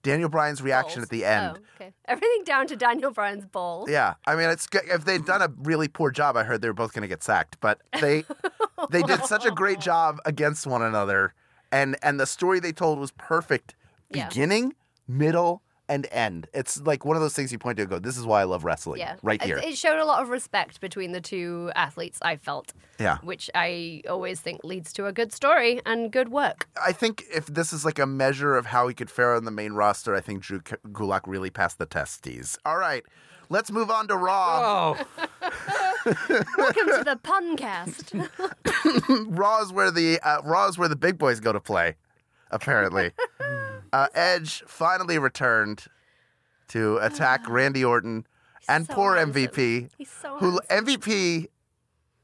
[0.05, 1.07] Daniel Bryan's reaction Balls.
[1.07, 1.59] at the end.
[1.59, 1.93] Oh, okay.
[2.07, 3.91] Everything down to Daniel Bryan's balls.
[3.91, 6.73] Yeah, I mean, it's if they'd done a really poor job, I heard they were
[6.73, 8.25] both going to get sacked, but they
[8.91, 11.35] they did such a great job against one another,
[11.73, 13.75] and and the story they told was perfect,
[14.11, 14.29] Yeah.
[14.29, 14.75] beginning,
[15.09, 16.47] middle, and end.
[16.55, 18.45] It's like one of those things you point to and go, "This is why I
[18.45, 19.17] love wrestling." Yeah.
[19.23, 19.59] right here.
[19.59, 22.73] It showed a lot of respect between the two athletes, I felt.
[23.01, 23.19] Yeah.
[23.23, 26.69] Which I always think leads to a good story and good work.
[26.81, 29.51] I think if this is like a measure of how he could fare on the
[29.51, 32.57] main roster, I think Drew Gulak really passed the testes.
[32.65, 33.05] All right,
[33.51, 34.95] let's move on to Raw.
[34.97, 35.07] Oh,
[36.57, 38.31] Welcome to the Puncast.
[39.37, 41.97] Raw is where the uh, Raw is where the big boys go to play.
[42.51, 43.13] Apparently,
[43.93, 45.85] uh, Edge finally returned
[46.69, 48.27] to attack Randy Orton
[48.69, 49.43] and so poor handsome.
[49.43, 49.91] MVP.
[49.99, 50.59] He's so who.
[50.71, 51.49] MVP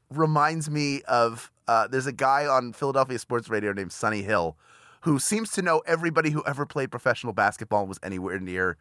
[0.09, 1.51] reminds me of.
[1.67, 4.55] Uh, there's a guy on Philadelphia sports radio named Sonny Hill,
[5.01, 8.77] who seems to know everybody who ever played professional basketball and was anywhere near.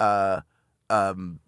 [0.00, 0.40] Uh,
[0.90, 1.38] um,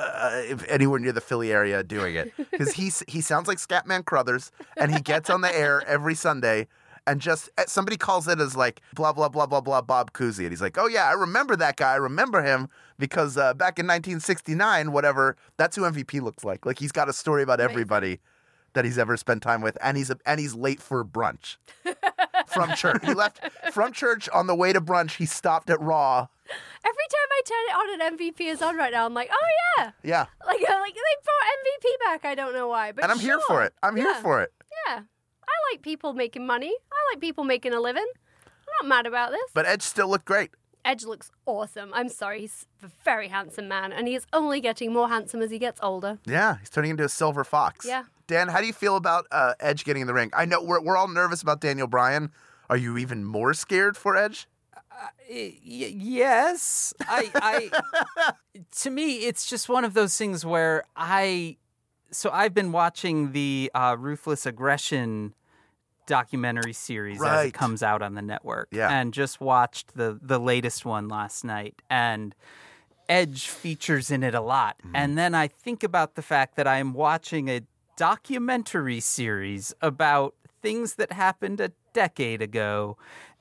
[0.00, 2.32] uh, anywhere near the Philly area doing it.
[2.50, 6.66] Because he he sounds like Scatman Crothers and he gets on the air every Sunday
[7.06, 10.40] and just eh, somebody calls it as like blah blah blah blah blah Bob Cousy
[10.40, 11.92] and he's like oh yeah I remember that guy.
[11.92, 16.66] I remember him because uh, back in 1969 whatever that's who MVP looks like.
[16.66, 18.20] Like he's got a story about everybody
[18.74, 21.56] that he's ever spent time with and he's and he's late for brunch
[22.46, 23.04] from church.
[23.04, 23.40] He left
[23.72, 25.16] from church on the way to brunch.
[25.16, 28.92] He stopped at Raw Every time I turn it on an MVP is on right
[28.92, 29.46] now, I'm like, oh
[29.78, 29.90] yeah.
[30.02, 32.24] yeah Like, I'm like they brought MVP back.
[32.24, 34.52] I don't know why, but and I'm here for it I'm here for it
[34.86, 36.72] Yeah, I like people making money.
[36.92, 38.06] I like people making a living.
[38.46, 39.50] I'm not mad about this.
[39.54, 40.50] but Edge still looked great.
[40.84, 41.90] Edge looks awesome.
[41.92, 45.50] I'm sorry, he's a very handsome man, and he is only getting more handsome as
[45.50, 46.18] he gets older.
[46.24, 47.84] Yeah, he's turning into a silver fox.
[47.86, 48.04] Yeah.
[48.26, 50.30] Dan, how do you feel about uh, Edge getting in the ring?
[50.32, 52.30] I know we're, we're all nervous about Daniel Bryan.
[52.70, 54.46] Are you even more scared for Edge?
[55.28, 56.94] Y- yes.
[57.00, 58.32] I, I,
[58.80, 61.56] to me, it's just one of those things where I,
[62.10, 65.34] so I've been watching the uh, Ruthless Aggression
[66.06, 68.68] documentary series as it comes out on the network.
[68.72, 68.90] Yeah.
[68.90, 71.82] And just watched the the latest one last night.
[71.88, 72.34] And
[73.08, 74.76] Edge features in it a lot.
[74.94, 77.62] And then I think about the fact that I'm watching a
[77.96, 82.96] documentary series about things that happened a decade ago.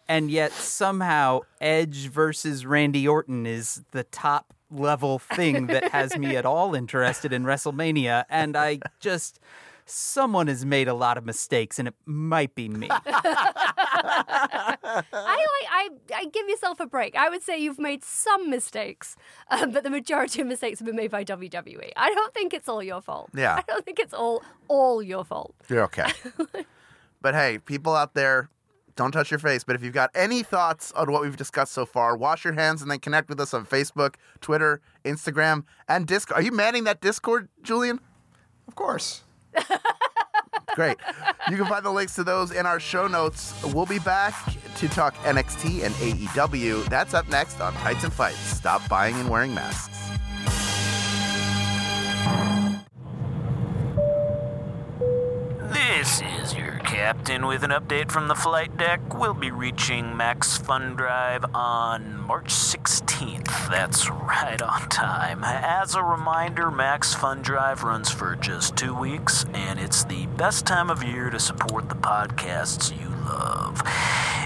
[0.10, 6.36] And yet somehow Edge versus Randy Orton is the top level thing that has me
[6.36, 8.26] at all interested in WrestleMania.
[8.30, 9.40] And I just.
[9.92, 12.90] Someone has made a lot of mistakes, and it might be me.
[12.92, 14.76] I
[15.12, 17.16] like I I give yourself a break.
[17.16, 19.16] I would say you've made some mistakes,
[19.50, 21.90] um, but the majority of mistakes have been made by WWE.
[21.96, 23.32] I don't think it's all your fault.
[23.34, 23.56] Yeah.
[23.56, 25.56] I don't think it's all all your fault.
[25.70, 26.12] You're okay.
[27.22, 28.50] but hey, people out there,
[29.00, 29.64] don't touch your face.
[29.64, 32.82] But if you've got any thoughts on what we've discussed so far, wash your hands
[32.82, 36.40] and then connect with us on Facebook, Twitter, Instagram, and Discord.
[36.40, 38.02] Are you manning that Discord, Julian?
[38.68, 39.24] Of course.
[40.76, 40.98] Great.
[41.50, 43.54] You can find the links to those in our show notes.
[43.74, 44.36] We'll be back
[44.76, 46.86] to talk NXT and AEW.
[46.90, 48.38] That's up next on Tights and Fights.
[48.38, 49.98] Stop buying and wearing masks.
[55.72, 56.39] This is your
[57.00, 59.00] captain with an update from the flight deck.
[59.14, 63.70] We'll be reaching Max Fun Drive on March 16th.
[63.70, 65.42] That's right on time.
[65.46, 70.68] As a reminder, Max Fun Drive runs for just two weeks, and it's the best
[70.68, 73.82] time of year to support the podcasts you love.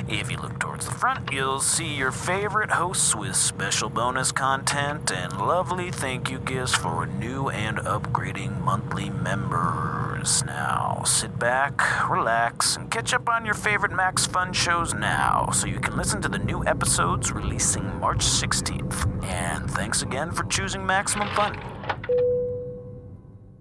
[0.08, 5.12] If you look towards the front, you'll see your favorite hosts with special bonus content
[5.12, 10.13] and lovely thank you gifts for new and upgrading monthly members.
[10.46, 15.68] Now, sit back, relax, and catch up on your favorite Max Fun shows now so
[15.68, 18.44] you can listen to the new episodes releasing March 16th.
[18.44, 19.24] 16th.
[19.24, 21.58] And thanks again for choosing Maximum Fun.
[21.60, 21.98] All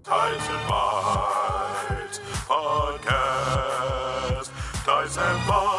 [0.03, 4.51] Tyson Bites Podcast.
[4.85, 5.72] Tyson Bites.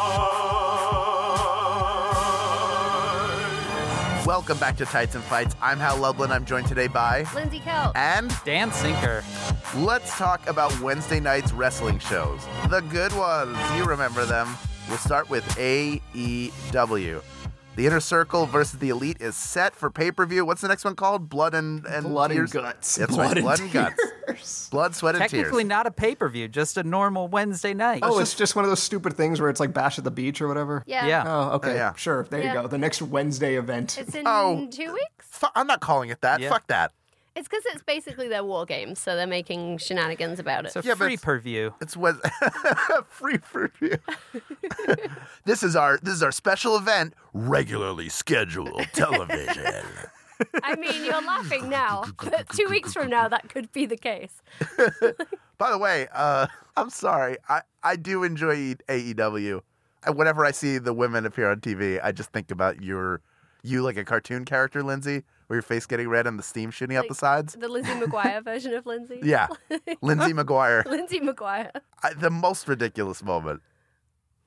[4.45, 5.55] Welcome back to Tights and Fights.
[5.59, 6.31] I'm Hal Lublin.
[6.31, 7.93] I'm joined today by Lindsay Kelk.
[7.95, 9.23] and Dan Sinker.
[9.73, 12.45] let's talk about Wednesday night's wrestling shows.
[12.69, 13.57] The good ones.
[13.75, 14.55] You remember them.
[14.87, 17.23] We'll start with AEW.
[17.75, 20.45] The Inner Circle versus the Elite is set for pay per view.
[20.45, 21.27] What's the next one called?
[21.29, 22.95] Blood and, and Blood and guts.
[22.95, 23.41] That's Blood right.
[23.43, 23.95] Blood and guts.
[24.27, 24.67] tears.
[24.71, 25.31] Blood, sweat, and tears.
[25.31, 27.99] Technically not a pay per view, just a normal Wednesday night.
[28.03, 30.41] Oh, it's just one of those stupid things where it's like Bash at the Beach
[30.41, 30.83] or whatever.
[30.87, 31.05] yeah.
[31.05, 31.23] yeah.
[31.27, 31.73] Oh, okay.
[31.75, 31.93] yeah.
[31.95, 32.23] Sure.
[32.29, 32.53] There Yeah.
[32.55, 32.67] you go.
[32.67, 33.97] The next Wednesday event.
[33.97, 34.67] It's in Oh.
[34.71, 35.25] two weeks.
[35.29, 36.39] Fu- I'm not calling it that.
[36.39, 36.49] Yeah.
[36.49, 36.93] Fuck that.
[37.35, 40.71] It's because it's basically their war games, so they're making shenanigans about it.
[40.71, 41.73] So a Yeah, but free it's- per view.
[41.81, 42.15] It's Wed-
[43.09, 43.97] free for you.
[45.45, 49.83] this is our this is our special event, regularly scheduled television.
[50.63, 54.41] I mean, you're laughing now, but two weeks from now, that could be the case.
[55.57, 57.37] By the way, uh, I'm sorry.
[57.47, 59.61] I, I do enjoy AEW.
[60.05, 63.21] And whenever I see the women appear on TV, I just think about your
[63.63, 66.97] you like a cartoon character, Lindsay, where your face getting red and the steam shooting
[66.97, 67.55] up the sides.
[67.59, 69.19] The Lizzie McGuire version of Lindsay.
[69.23, 69.47] Yeah,
[70.01, 70.85] Lindsay McGuire.
[70.85, 71.71] Lindsay McGuire.
[72.03, 73.61] I, the most ridiculous moment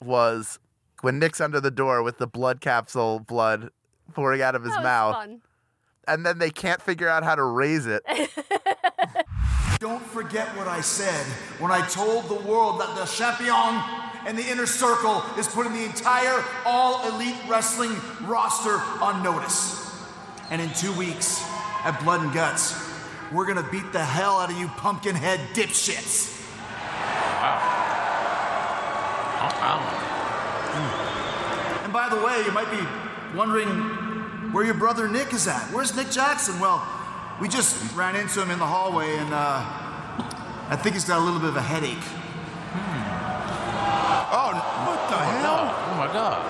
[0.04, 0.58] was
[1.02, 3.70] when Nick's under the door with the blood capsule blood
[4.14, 5.40] pouring out of his That was mouth, fun.
[6.06, 8.02] and then they can't figure out how to raise it.
[9.78, 11.24] Don't forget what I said
[11.60, 13.54] when I told the world that the champion
[14.26, 19.87] and the inner circle is putting the entire all elite wrestling roster on notice.
[20.50, 21.44] And in two weeks,
[21.84, 22.74] at Blood and Guts,
[23.30, 26.34] we're gonna beat the hell out of you pumpkinhead dipshits.
[27.40, 27.84] Wow.
[31.84, 33.68] And by the way, you might be wondering
[34.52, 35.70] where your brother Nick is at.
[35.72, 36.58] Where's Nick Jackson?
[36.58, 36.86] Well,
[37.40, 39.62] we just ran into him in the hallway, and uh,
[40.70, 41.96] I think he's got a little bit of a headache.
[44.30, 44.52] Oh,
[44.86, 45.74] what the hell?
[45.88, 46.42] Oh my god.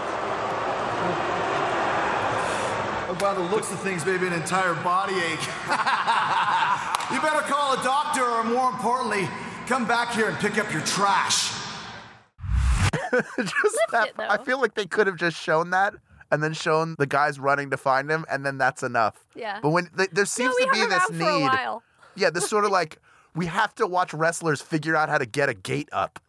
[3.07, 5.40] Oh, by the looks of things, maybe an entire body ache.
[7.10, 9.28] you better call a doctor, or more importantly,
[9.66, 11.52] come back here and pick up your trash.
[13.38, 14.14] just that, it.
[14.18, 15.94] I feel like they could have just shown that
[16.30, 19.24] and then shown the guys running to find him, and then that's enough.
[19.34, 19.60] Yeah.
[19.62, 21.80] But when th- there seems we to be this around for a need,
[22.16, 22.98] yeah, this sort of like
[23.34, 26.20] we have to watch wrestlers figure out how to get a gate up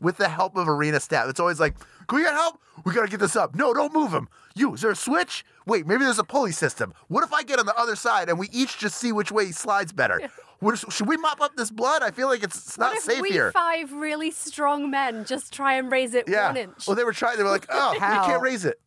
[0.00, 1.28] with the help of arena staff.
[1.28, 2.60] It's always like, can we get help?
[2.84, 3.54] We gotta get this up.
[3.54, 4.28] No, don't move him.
[4.54, 5.44] You, is there a switch?
[5.66, 6.94] Wait, maybe there's a pulley system.
[7.08, 9.46] What if I get on the other side and we each just see which way
[9.46, 10.20] he slides better?
[10.60, 12.02] What, should we mop up this blood?
[12.02, 13.52] I feel like it's, it's not What if safe we here.
[13.52, 16.46] five really strong men just try and raise it yeah.
[16.46, 16.86] one inch?
[16.86, 17.36] Well, they were trying.
[17.36, 18.80] They were like, oh, you can't raise it.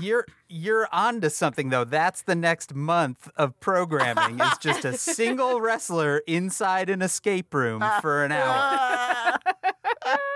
[0.00, 1.84] You're you're onto something though.
[1.84, 4.40] That's the next month of programming.
[4.40, 9.36] is just a single wrestler inside an escape room for an hour.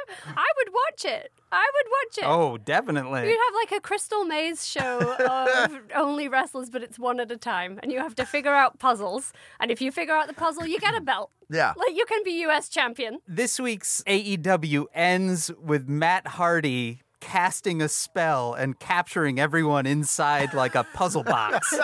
[1.04, 1.32] I would watch it.
[1.52, 2.24] I would watch it.
[2.26, 3.28] Oh, definitely.
[3.28, 7.36] You'd have like a Crystal Maze show of only wrestlers, but it's one at a
[7.36, 9.32] time, and you have to figure out puzzles.
[9.58, 11.30] And if you figure out the puzzle, you get a belt.
[11.50, 11.72] Yeah.
[11.76, 12.68] Like you can be U.S.
[12.68, 13.18] champion.
[13.26, 20.74] This week's AEW ends with Matt Hardy casting a spell and capturing everyone inside like
[20.74, 21.78] a puzzle box.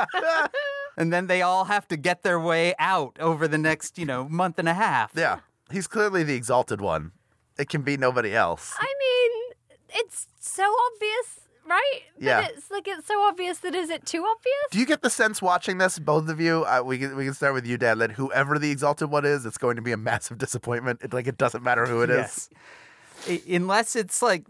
[0.97, 4.29] and then they all have to get their way out over the next, you know,
[4.29, 5.13] month and a half.
[5.15, 5.41] Yeah.
[5.71, 7.13] He's clearly the exalted one.
[7.59, 8.75] It can be nobody else.
[8.79, 9.55] I mean,
[10.03, 12.01] it's so obvious, right?
[12.17, 12.47] But Yeah.
[12.51, 14.55] It's like it's so obvious that is it too obvious?
[14.71, 16.65] Do you get the sense watching this, both of you?
[16.65, 17.99] Uh, we can we can start with you, Dan.
[17.99, 21.01] That whoever the exalted one is, it's going to be a massive disappointment.
[21.03, 22.51] It, like it doesn't matter who it is.
[23.27, 23.41] Yes.
[23.49, 24.45] I- unless it's like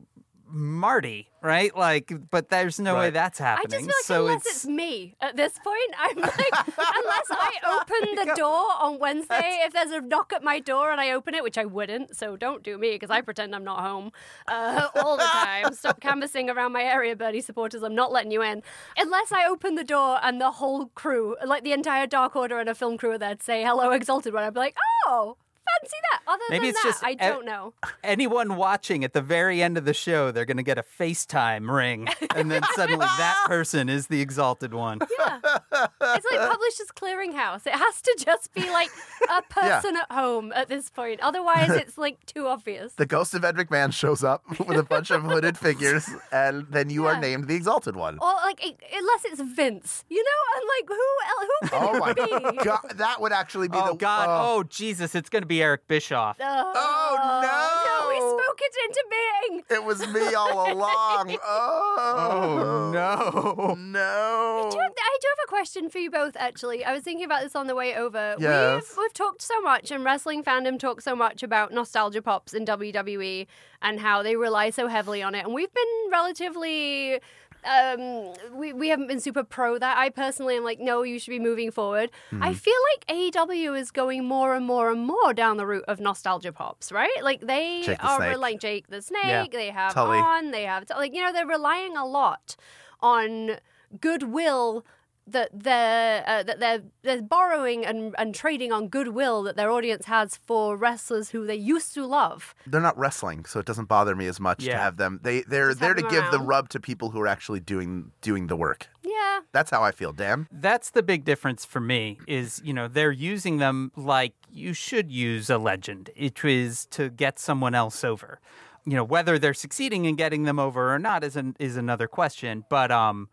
[0.48, 1.76] Marty, right?
[1.76, 3.12] Like, but there's no way Right.
[3.12, 3.70] that's I happening.
[3.70, 4.66] just feel like so unless it's, it's...
[4.66, 9.90] me at this point, I'm like, unless I open the door on Wednesday, if there's
[9.90, 12.78] a knock at my door and I open it, which I wouldn't, so don't do
[12.78, 14.12] me because I pretend I'm not home
[14.48, 15.72] uh, all the time.
[15.74, 17.82] Stop canvassing around my area, Bernie supporters.
[17.82, 18.62] I'm not letting you in.
[18.96, 22.68] Unless I open the door and the whole crew, like the entire Dark Order and
[22.68, 25.36] a film crew are there to say, hello, Exalted One, I'd be like, oh,
[25.80, 26.22] fancy that.
[26.28, 27.72] Other Maybe than it's that, just I e- don't know.
[28.02, 31.70] anyone watching at the very end of the show, they're going to get a FaceTime
[31.74, 34.98] ring, and then suddenly that person is the exalted one.
[35.18, 35.38] Yeah.
[35.44, 37.66] It's like Publishers Clearinghouse.
[37.66, 38.90] It has to just be like
[39.30, 41.20] a person at home at this point.
[41.20, 42.94] Otherwise, it's like too obvious.
[42.94, 46.90] The ghost of Ed McMahon shows up with a bunch of hooded figures, and then
[46.90, 48.18] you are named the exalted one.
[48.20, 51.46] Or like, it- unless it's Vince, you know, and like who else?
[51.46, 52.64] Who oh could Oh my it be?
[52.64, 54.26] god, that would actually be Oh the God!
[54.28, 54.46] oh.
[54.56, 55.14] Oh Jesus!
[55.14, 56.36] It's going to be Eric Bischoff.
[56.40, 57.86] Oh, Oh, no.
[57.86, 59.62] No, we spoke it into being.
[59.68, 61.36] It was me all along.
[61.48, 61.96] Oh.
[61.98, 63.74] oh, no.
[63.74, 64.66] no.
[64.66, 66.84] I do, have, I do have a question for you both, actually.
[66.84, 68.36] I was thinking about this on the way over.
[68.38, 68.84] Yes.
[68.90, 72.64] We've, we've talked so much, and wrestling fandom talks so much about nostalgia pops in
[72.64, 73.46] WWE
[73.82, 75.44] and how they rely so heavily on it.
[75.44, 77.20] And we've been relatively.
[77.66, 79.98] Um, we, we haven't been super pro that.
[79.98, 82.10] I personally am like, no, you should be moving forward.
[82.30, 82.42] Hmm.
[82.42, 85.98] I feel like AEW is going more and more and more down the route of
[86.00, 87.22] nostalgia pops, right?
[87.22, 88.38] Like they the are Snake.
[88.38, 89.24] like Jake the Snake.
[89.24, 89.46] Yeah.
[89.50, 90.18] They have Tully.
[90.18, 90.50] on.
[90.52, 92.56] They have like you know they're relying a lot
[93.00, 93.56] on
[94.00, 94.84] goodwill
[95.26, 100.06] that they're uh, that they're they're borrowing and, and trading on goodwill that their audience
[100.06, 102.54] has for wrestlers who they used to love.
[102.66, 105.20] They're not wrestling, so it doesn't bother me as much to have them.
[105.22, 108.12] They they're Just there to them give the rub to people who are actually doing
[108.20, 108.88] doing the work.
[109.02, 110.12] Yeah, That's how I feel.
[110.12, 110.48] Damn.
[110.50, 115.12] That's the big difference for me is, you know, they're using them like you should
[115.12, 116.10] use a legend.
[116.16, 118.40] It is to get someone else over.
[118.84, 122.08] You know, whether they're succeeding in getting them over or not is an, is another
[122.08, 123.28] question, but um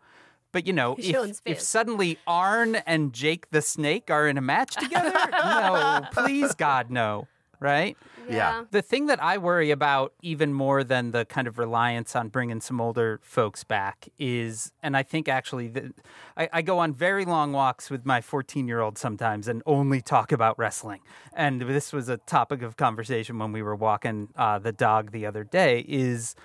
[0.54, 4.76] but you know, if, if suddenly Arn and Jake the Snake are in a match
[4.76, 7.26] together, no, please God no,
[7.58, 7.96] right?
[8.28, 8.34] Yeah.
[8.36, 8.64] yeah.
[8.70, 12.60] The thing that I worry about even more than the kind of reliance on bringing
[12.60, 15.92] some older folks back is, and I think actually, the,
[16.36, 20.00] I, I go on very long walks with my 14 year old sometimes and only
[20.00, 21.00] talk about wrestling.
[21.32, 25.26] And this was a topic of conversation when we were walking uh, the dog the
[25.26, 26.36] other day is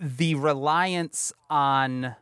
[0.00, 2.14] the reliance on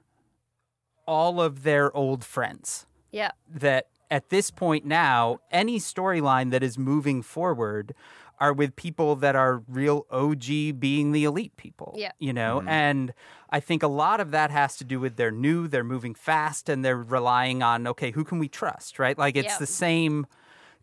[1.07, 3.31] all of their old friends Yeah.
[3.49, 7.95] that at this point now, any storyline that is moving forward
[8.40, 11.95] are with people that are real OG being the elite people.
[11.97, 12.12] Yeah.
[12.19, 12.69] You know, mm-hmm.
[12.69, 13.14] and
[13.51, 16.69] I think a lot of that has to do with they're new, they're moving fast,
[16.69, 19.17] and they're relying on, okay, who can we trust, right?
[19.17, 19.59] Like it's Yeah.
[19.59, 20.27] the same.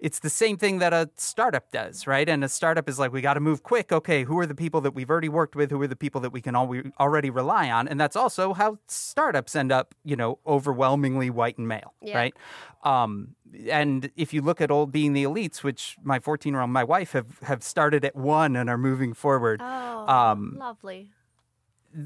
[0.01, 2.27] It's the same thing that a startup does, right?
[2.27, 3.91] And a startup is like, we got to move quick.
[3.91, 5.69] Okay, who are the people that we've already worked with?
[5.69, 7.87] Who are the people that we can al- already rely on?
[7.87, 12.17] And that's also how startups end up, you know, overwhelmingly white and male, Yeah.
[12.17, 12.35] right?
[12.83, 13.35] Um,
[13.69, 16.83] and if you look at old being the elites, which my 14 year old, my
[16.83, 21.11] wife have, have started at one and are moving forward, Oh, Um, lovely.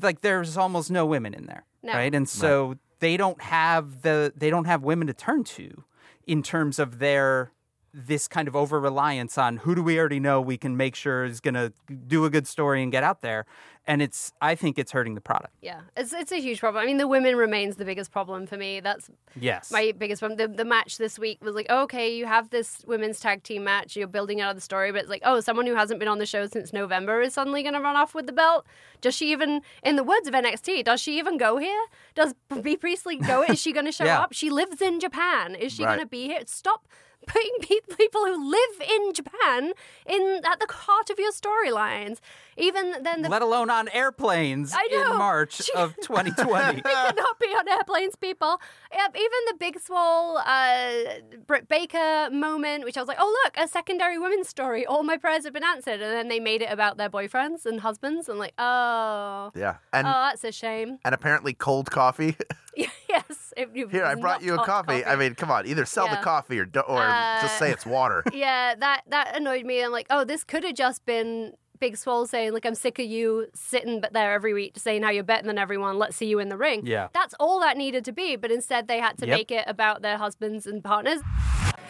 [0.02, 1.94] like there's almost no women in there, No.
[1.94, 2.14] right?
[2.14, 5.86] And so they don't have the they don't have women to turn to
[6.28, 7.52] in terms of their
[7.98, 11.24] this kind of over reliance on who do we already know we can make sure
[11.24, 11.72] is going to
[12.08, 13.46] do a good story and get out there
[13.88, 16.84] and it's i think it's hurting the product Yeah, it's it's a huge problem.
[16.84, 18.82] I mean, the women remains the biggest problem for me.
[18.82, 20.38] That's yes my biggest problem.
[20.38, 23.96] The, the match this week was like, okay, you have this women's tag team match,
[23.96, 26.18] you're building out of the story, but it's like, oh, someone who hasn't been on
[26.20, 28.66] the show since November is suddenly going to run off with the belt.
[29.00, 31.84] Does she even, in the words of NXT, does she even go here?
[32.16, 33.44] Does Bea Priestley go?
[33.44, 34.22] Is she going to show Yeah.
[34.22, 34.34] up?
[34.34, 35.56] She lives in Japan.
[35.56, 35.96] Is she Right.
[35.96, 36.42] going to be here?
[36.48, 36.88] Stop
[37.28, 39.74] putting pe- people who live in Japan
[40.06, 42.20] in at the heart of your storylines.
[42.58, 45.12] Even then, the let alone on airplanes I know.
[45.12, 48.62] in march She- of 2020 we cannot be on airplanes, people.
[48.94, 53.58] Yep, even the Big Swole uh, Britt Baker moment, which I was like, oh, look,
[53.58, 54.86] a secondary women's story.
[54.86, 56.02] All my prayers have been answered.
[56.02, 58.30] And then they made it about their boyfriends and husbands.
[58.30, 59.76] And like, oh, Yeah.
[59.92, 61.00] And oh, that's a shame.
[61.04, 62.38] and apparently cold coffee.
[63.10, 63.54] yes.
[63.58, 65.06] It, it Here, I brought you a hot coffee.
[65.06, 67.00] I mean, come on, either sell the coffee or do, or
[67.42, 68.24] just Uh, say it's water.
[68.34, 69.84] yeah, that that annoyed me.
[69.84, 73.06] I'm like, oh, this could have just been Big Swole saying, like, I'm sick of
[73.06, 75.98] you sitting but there every week saying how you're better than everyone.
[75.98, 76.86] Let's see you in the ring.
[76.86, 77.10] Yeah.
[77.14, 78.36] That's all that needed to be.
[78.38, 79.38] But instead, they had to Yep.
[79.38, 81.20] make it about their husbands and partners.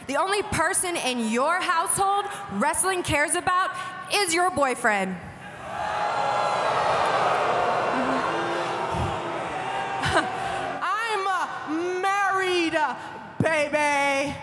[0.07, 3.71] The only person in your household wrestling cares about
[4.13, 5.15] is your boyfriend.
[13.55, 14.35] Baby.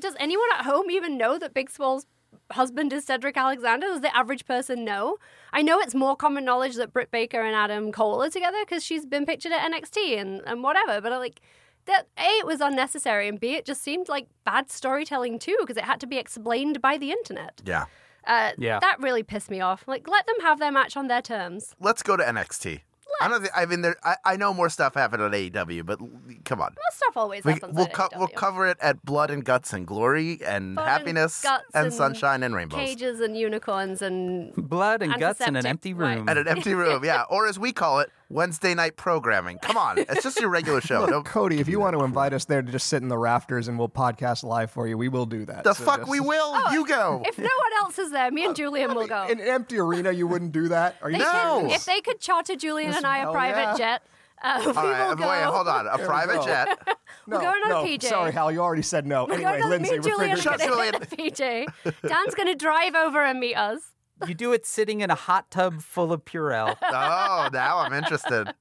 [0.00, 2.06] Does anyone at home even know that Big Swole's
[2.52, 3.86] husband is Cedric Alexander?
[3.88, 5.16] Does the average person know?
[5.52, 8.84] I know it's more common knowledge that Britt Baker and Adam Cole are together because
[8.84, 11.40] she's been pictured at NXT and, and whatever, but I like
[11.86, 15.76] that A, it was unnecessary, and B, it just seemed like bad storytelling too because
[15.76, 17.62] it had to be explained by the internet.
[17.64, 17.86] Yeah.
[18.26, 18.78] Uh, Yeah.
[18.80, 19.86] That really pissed me off.
[19.86, 21.74] Like, let them have their match on their terms.
[21.80, 22.80] Let's go to NXT.
[23.20, 23.96] I don't think I mean there.
[24.04, 26.10] I, I know more stuff happened at AEW, but l-
[26.44, 26.74] come on.
[26.74, 27.74] That stuff always We, happens.
[27.74, 30.90] we'll at co- we'll cover it at Blood and Guts and Glory and Blood and
[30.98, 32.78] Happiness guts and, and Sunshine and Rainbows.
[32.78, 36.18] Cages and unicorns and blood and guts in an Antiseptic, empty right.
[36.18, 39.58] room At an empty room, yeah, or as we call it, Wednesday night programming.
[39.58, 41.06] Come on, it's just your regular show.
[41.06, 43.68] Don't, Cody, if you want to invite us there to just sit in the rafters
[43.68, 45.62] and we'll podcast live for you, we will do that.
[45.64, 46.72] the So fuck just- we will.
[46.72, 47.22] you go.
[47.24, 49.24] If no one else is there, me and Julian will go.
[49.28, 50.96] In an empty arena, you wouldn't do that?
[51.02, 51.60] Are you They No.
[51.62, 53.76] could, if they could charter Julian and I a private yeah.
[53.76, 54.02] jet
[54.42, 55.52] Uh, we All right, will go.
[55.52, 55.86] hold on.
[55.86, 56.44] A we private go.
[56.44, 56.98] jet.
[57.28, 58.04] No, going on a no, PJ.
[58.04, 59.24] sorry, Hal, you already said no.
[59.24, 61.66] We're anyway, going to, Lindsay, me and we're Julian figuring- are going to PJ.
[62.08, 63.80] Dan's going to drive over and meet us.
[64.26, 66.76] You do it sitting in a hot tub full of Purell.
[66.82, 68.52] Oh, now I'm interested.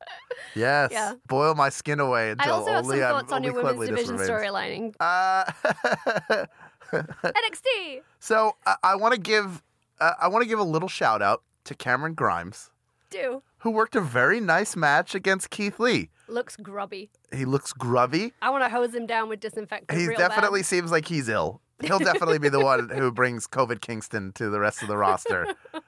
[0.56, 0.92] Yes.
[0.92, 1.14] Yeah.
[1.28, 3.54] Boil my skin away until I until also have some only, I'm- thoughts on your
[3.54, 4.96] women's division storylining.
[5.00, 5.46] Uh,
[6.94, 8.02] NXT.
[8.20, 9.64] so I, I want to give
[10.00, 12.70] uh, I want to give a little shout out to Cameron Grimes,
[13.10, 13.42] Do.
[13.60, 16.10] who worked a very nice match against Keith Lee.
[16.28, 17.10] Looks grubby.
[17.34, 18.34] He looks grubby.
[18.42, 19.98] I want to hose him down with disinfectant.
[20.00, 20.66] He real definitely bad.
[20.68, 21.62] seems like he's ill.
[21.84, 25.48] He'll definitely be the one who brings COVID Kingston to the rest of the roster.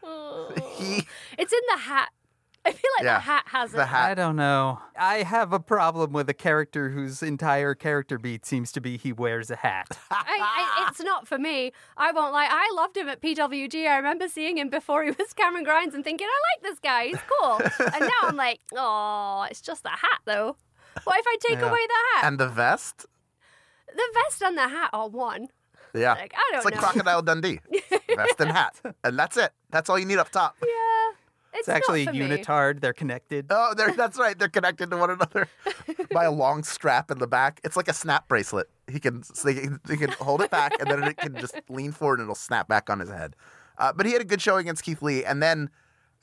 [0.77, 1.07] he
[1.37, 2.09] It's in the hat.
[2.65, 3.85] I feel like Yeah, the hat has the it.
[3.87, 4.11] hat.
[4.11, 4.79] I don't know.
[4.99, 9.13] I have a problem with a character whose entire character beat seems to be he
[9.13, 9.97] wears a hat.
[10.11, 11.71] I, I, it's not for me.
[11.95, 12.49] I won't lie.
[12.51, 13.87] I loved him at PWG.
[13.87, 17.05] I remember seeing him before he was Cameron Grimes and thinking, I like this guy.
[17.05, 17.61] He's cool.
[17.93, 20.57] and now I'm like, oh, it's just the hat, though.
[21.05, 21.69] What if I take Yeah.
[21.69, 22.25] away the hat?
[22.25, 23.05] and the vest.
[23.95, 25.47] the vest and the hat are one.
[25.93, 26.79] Yeah, Like, I don't it's like know.
[26.81, 27.59] Crocodile Dundee,
[28.15, 29.51] vest and hat, and that's it.
[29.71, 30.55] That's all you need up top.
[30.61, 30.67] Yeah.
[31.53, 32.37] It's, It's actually a not for me.
[32.37, 32.81] unitard.
[32.81, 33.47] They're connected.
[33.49, 34.37] Oh, they're, that's right.
[34.37, 35.47] They're connected to one another
[36.13, 37.59] by a long strap in the back.
[37.63, 38.69] It's like a snap bracelet.
[38.87, 41.55] He can so he can, he can hold it back, and then it can just
[41.69, 43.35] lean forward, and it'll snap back on his head.
[43.79, 45.69] Uh, but he had a good show against Keith Lee, and then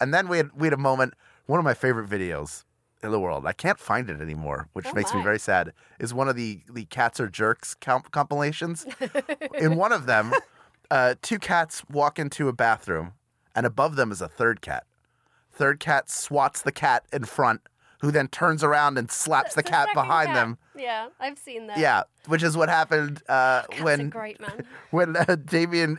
[0.01, 1.15] and then we had we had a moment.
[1.47, 2.64] One of my favorite videos
[3.05, 3.47] in the world.
[3.47, 5.73] I can't find it anymore, which Oh makes me very sad.
[6.01, 8.87] Is one of the the cats or jerks comp- compilations.
[9.59, 10.33] in one of them,
[10.91, 13.13] uh, two cats walk into a bathroom,
[13.55, 14.85] and above them is a third cat.
[15.53, 17.61] Third cat swats the cat in front,
[18.01, 20.35] who then turns around and slaps the The cat behind cat.
[20.35, 20.59] them.
[20.77, 21.79] Yeah, I've seen that.
[21.79, 24.67] Yeah, which is what happened uh, when great, man.
[24.91, 25.99] when uh, Damian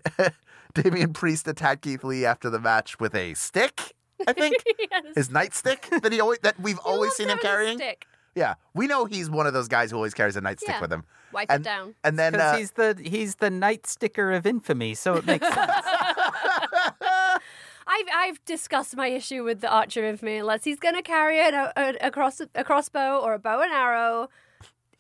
[1.13, 3.93] Priest attacked Keith Lee after the match with a stick.
[4.27, 4.55] I think
[4.91, 5.03] Yes.
[5.15, 7.77] his nightstick that he always that we've He always seen him carrying.
[7.77, 8.07] Stick.
[8.35, 10.81] Yeah, we know he's one of those guys who always carries a nightstick Yeah.
[10.81, 11.03] with him.
[11.31, 11.95] Wipe and, it down.
[12.03, 15.71] And then uh, he's the he's the night sticker of infamy, so it makes sense.
[17.87, 20.37] I've I've discussed my issue with the Archer of Me.
[20.37, 23.71] Unless he's going to carry an, a, a, cross, a crossbow or a bow and
[23.71, 24.29] arrow,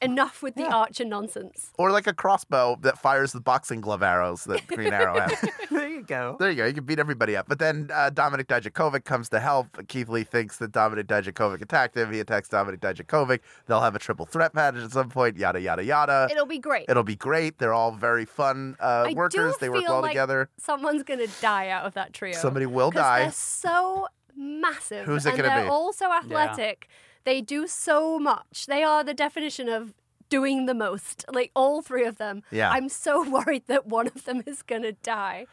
[0.01, 1.71] enough with the Archer nonsense.
[1.77, 5.49] or like a crossbow that fires the boxing glove arrows that Green Arrow has.
[5.71, 6.35] there you go.
[6.39, 6.65] There you go.
[6.65, 7.47] You can beat everybody up.
[7.47, 9.87] But then uh, Dominic Dijakovic comes to help.
[9.87, 12.11] Keith Lee thinks that Dominic Dijakovic attacked him.
[12.11, 13.39] He attacks Dominic Dijakovic.
[13.67, 15.37] They'll have a triple threat match at some point.
[15.37, 16.27] Yada yada yada.
[16.31, 16.85] It'll be great.
[16.89, 17.57] It'll be great.
[17.57, 19.53] They're all very fun uh, I workers.
[19.53, 20.49] do They work well like together.
[20.57, 22.33] Someone's going to die out of that trio.
[22.33, 23.23] Somebody will die.
[23.23, 25.05] They're so massive.
[25.05, 25.69] Who's it and gonna they're be?
[25.69, 26.87] all so athletic.
[27.25, 28.65] They do so much.
[28.67, 29.93] They are the definition of
[30.29, 31.25] doing the most.
[31.31, 32.43] Like all three of them.
[32.51, 32.69] Yeah.
[32.71, 35.47] I'm so worried that one of them is going to die.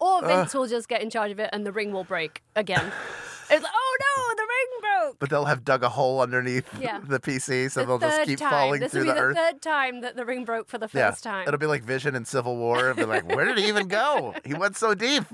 [0.00, 2.90] Or Vince will just get in charge of it and the ring will break again.
[3.50, 5.18] it's like, oh no, the ring broke.
[5.18, 7.00] But they'll have dug a hole underneath Yeah.
[7.06, 8.50] the PC, so the they'll just keep time.
[8.50, 9.36] falling this through will be the the earth.
[9.36, 11.46] third time that the ring broke for the yeah, first time.
[11.46, 12.78] it'll be like Vision in Civil War.
[12.90, 14.34] It'll be like, where did he even go?
[14.46, 15.24] He went so deep.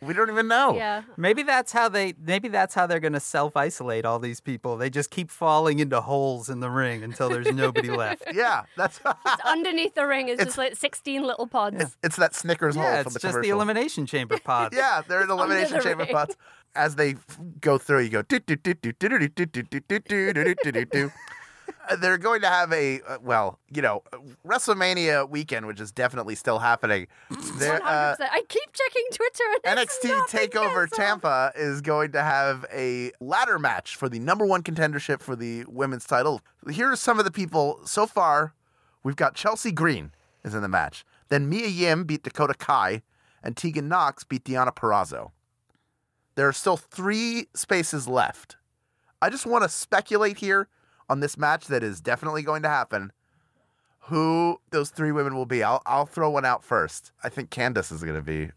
[0.00, 0.76] We don't even know.
[0.76, 1.02] yeah.
[1.16, 2.14] Maybe that's how they.
[2.20, 4.76] Maybe that's how they're going to self isolate all these people.
[4.76, 8.22] They just keep falling into holes in the ring until there's nobody left.
[8.32, 9.00] Yeah, that's
[9.44, 11.80] Underneath the ring is It's- just like 16 little pods.
[11.80, 14.72] it's, it's that Snickers hole Yeah, from it's the just the elimination chamber pod.
[14.72, 16.12] Yeah, they're in elimination the chamber ring.
[16.12, 16.36] pots.
[16.74, 17.16] As they
[17.60, 20.32] go through, you go do do do do do do do do do do do
[20.32, 21.06] do do do do.
[21.06, 21.08] Uh,
[21.98, 24.02] They're going to have a uh, well, you know,
[24.46, 27.06] WrestleMania weekend, which is definitely still happening.
[27.58, 30.88] There, uh, I keep checking Twitter and NXT Takeover.
[30.88, 35.64] Tampa is going to have a ladder match for the number one contendership for the
[35.66, 36.40] women's title.
[36.70, 38.54] Here are some of the people so far.
[39.02, 40.12] We've got Chelsea Green
[40.44, 41.04] is in the match.
[41.28, 43.02] Then Mia Yim beat Dakota Kai,
[43.42, 45.30] and Tegan Nox beat Deonna Purrazzo.
[46.34, 48.56] There are still three spaces left.
[49.20, 50.68] I just want to speculate here
[51.08, 53.12] on this match that is definitely going to happen.
[54.02, 55.62] Who those three women will be?
[55.62, 57.12] I'll I'll throw one out first.
[57.22, 58.50] I think Candice is going to be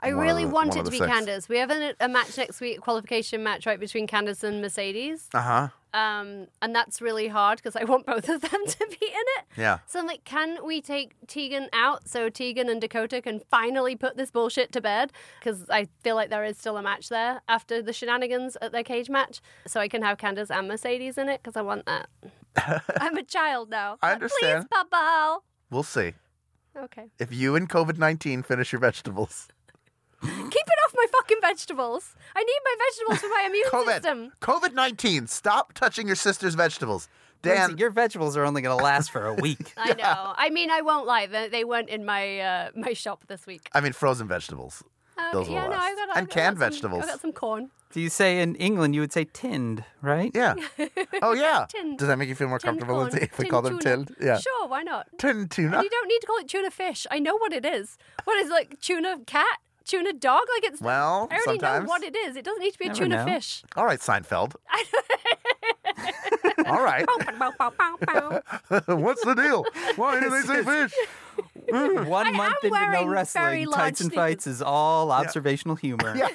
[0.00, 1.10] I really the- want it to be six.
[1.10, 1.48] Candice.
[1.48, 5.28] We have a, a match next week, qualification match, right, between Candice and Mercedes.
[5.34, 5.68] Uh huh.
[5.94, 9.44] Um, and that's really hard because I want both of them to be in it.
[9.56, 9.78] Yeah.
[9.86, 14.16] So I'm like, can we take Tegan out so Tegan and Dakota can finally put
[14.16, 15.12] this bullshit to bed?
[15.38, 18.82] Because I feel like there is still a match there after the shenanigans at their
[18.82, 19.40] cage match.
[19.66, 22.08] So I can have Candice and Mercedes in it because I want that.
[23.00, 23.98] I'm a child now.
[24.02, 24.68] I understand.
[24.70, 25.38] Please, Papa.
[25.70, 26.14] We'll see.
[26.76, 27.04] Okay.
[27.20, 29.48] If you and COVID 19 finish your vegetables.
[30.22, 30.66] Keep
[31.12, 32.14] my fucking vegetables.
[32.36, 33.94] I need my vegetables for my immune COVID.
[33.94, 34.32] system.
[34.40, 35.26] COVID 19.
[35.26, 37.08] Stop touching your sister's vegetables.
[37.42, 39.74] Dan, Lindsay, your vegetables are only going to last for a week.
[39.76, 40.34] I know.
[40.36, 41.26] I mean, I won't lie.
[41.26, 43.68] They, they weren't in my uh, my shop this week.
[43.74, 44.82] I mean, frozen vegetables.
[45.16, 45.82] Uh, Those yeah, will no, last.
[45.84, 47.04] I got, I and got canned some, vegetables.
[47.04, 47.70] I got some corn.
[47.92, 50.32] Do you say in England you would say tinned, right?
[50.34, 50.54] Yeah.
[51.22, 51.66] Oh yeah.
[51.68, 53.62] Tinned- Does that make you feel more tinned comfortable corn, Lindsay, if we tinned call
[53.62, 53.96] them tuna.
[53.96, 54.16] tinned?
[54.20, 54.38] Yeah.
[54.38, 55.06] Sure, why not?
[55.18, 55.76] Tinned tuna.
[55.76, 57.06] And you don't need to call it tuna fish.
[57.10, 57.96] I know what it is.
[58.24, 59.58] What is it, like tuna cat?
[59.84, 60.42] Tuna dog?
[60.56, 61.84] Like it's Well, I already sometimes.
[61.84, 62.36] know what it is.
[62.36, 63.24] It doesn't need to be a Never tuna know.
[63.32, 63.62] fish.
[63.76, 64.54] All right, Seinfeld.
[66.66, 67.04] All right.
[68.86, 69.64] What's the deal?
[69.96, 70.94] Why do they say fish?
[71.70, 74.16] One month into wearing no very wrestling, large tights and sneakers.
[74.16, 76.14] fights is all observational humor.
[76.16, 76.28] Yeah.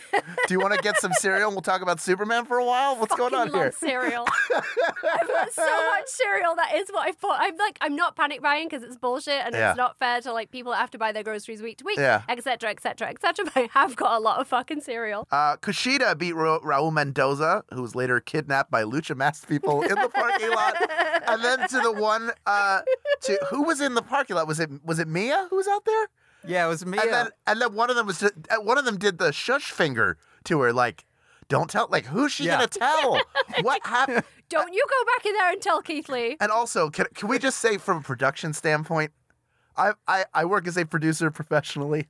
[0.47, 2.95] Do you want to get some cereal and we'll talk about Superman for a while?
[2.95, 3.65] What's going on Fucking here?
[3.65, 4.25] love cereal.
[4.55, 6.55] I've got so much cereal.
[6.55, 7.37] That is what I bought.
[7.41, 9.71] I'm like, I'm not panic buying because it's bullshit and Yeah.
[9.71, 11.97] it's not fair to like people that have to buy their groceries week to week,
[11.99, 12.23] Yeah.
[12.29, 13.45] etc., etc., etc.
[13.45, 15.27] But I have got a lot of fucking cereal.
[15.31, 19.89] Uh, Kushida beat Ra- Raul Mendoza, who was later kidnapped by lucha masked people in
[19.95, 20.75] the parking lot,
[21.27, 22.81] and then to the one uh,
[23.23, 24.47] to who was in the parking lot?
[24.47, 26.07] Was it was it Mia who was out there?
[26.47, 26.97] Yeah, it was me.
[26.97, 29.31] And then and then one of them was just, uh, one of them did the
[29.31, 31.05] shush finger to her, like,
[31.49, 31.87] don't tell.
[31.89, 32.55] Like, who's she Yeah.
[32.55, 33.19] gonna tell?
[33.61, 34.23] what happened?
[34.49, 36.35] Don't you go back in there and tell Keith Lee.
[36.39, 39.11] And also, can can we just say from a production standpoint,
[39.77, 42.07] I I, I work as a producer professionally.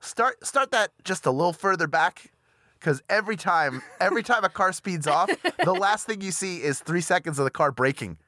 [0.00, 2.30] Start start that just a little further back.
[2.78, 5.30] Because every time, every time a car speeds off,
[5.64, 8.18] the last thing you see is three seconds of the car braking.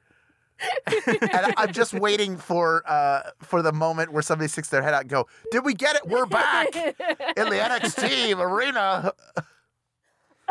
[1.07, 5.01] And I'm just waiting for uh, for the moment where somebody sticks their head out
[5.01, 6.07] and go, "Did we get it?
[6.07, 9.13] We're back in the NXT arena."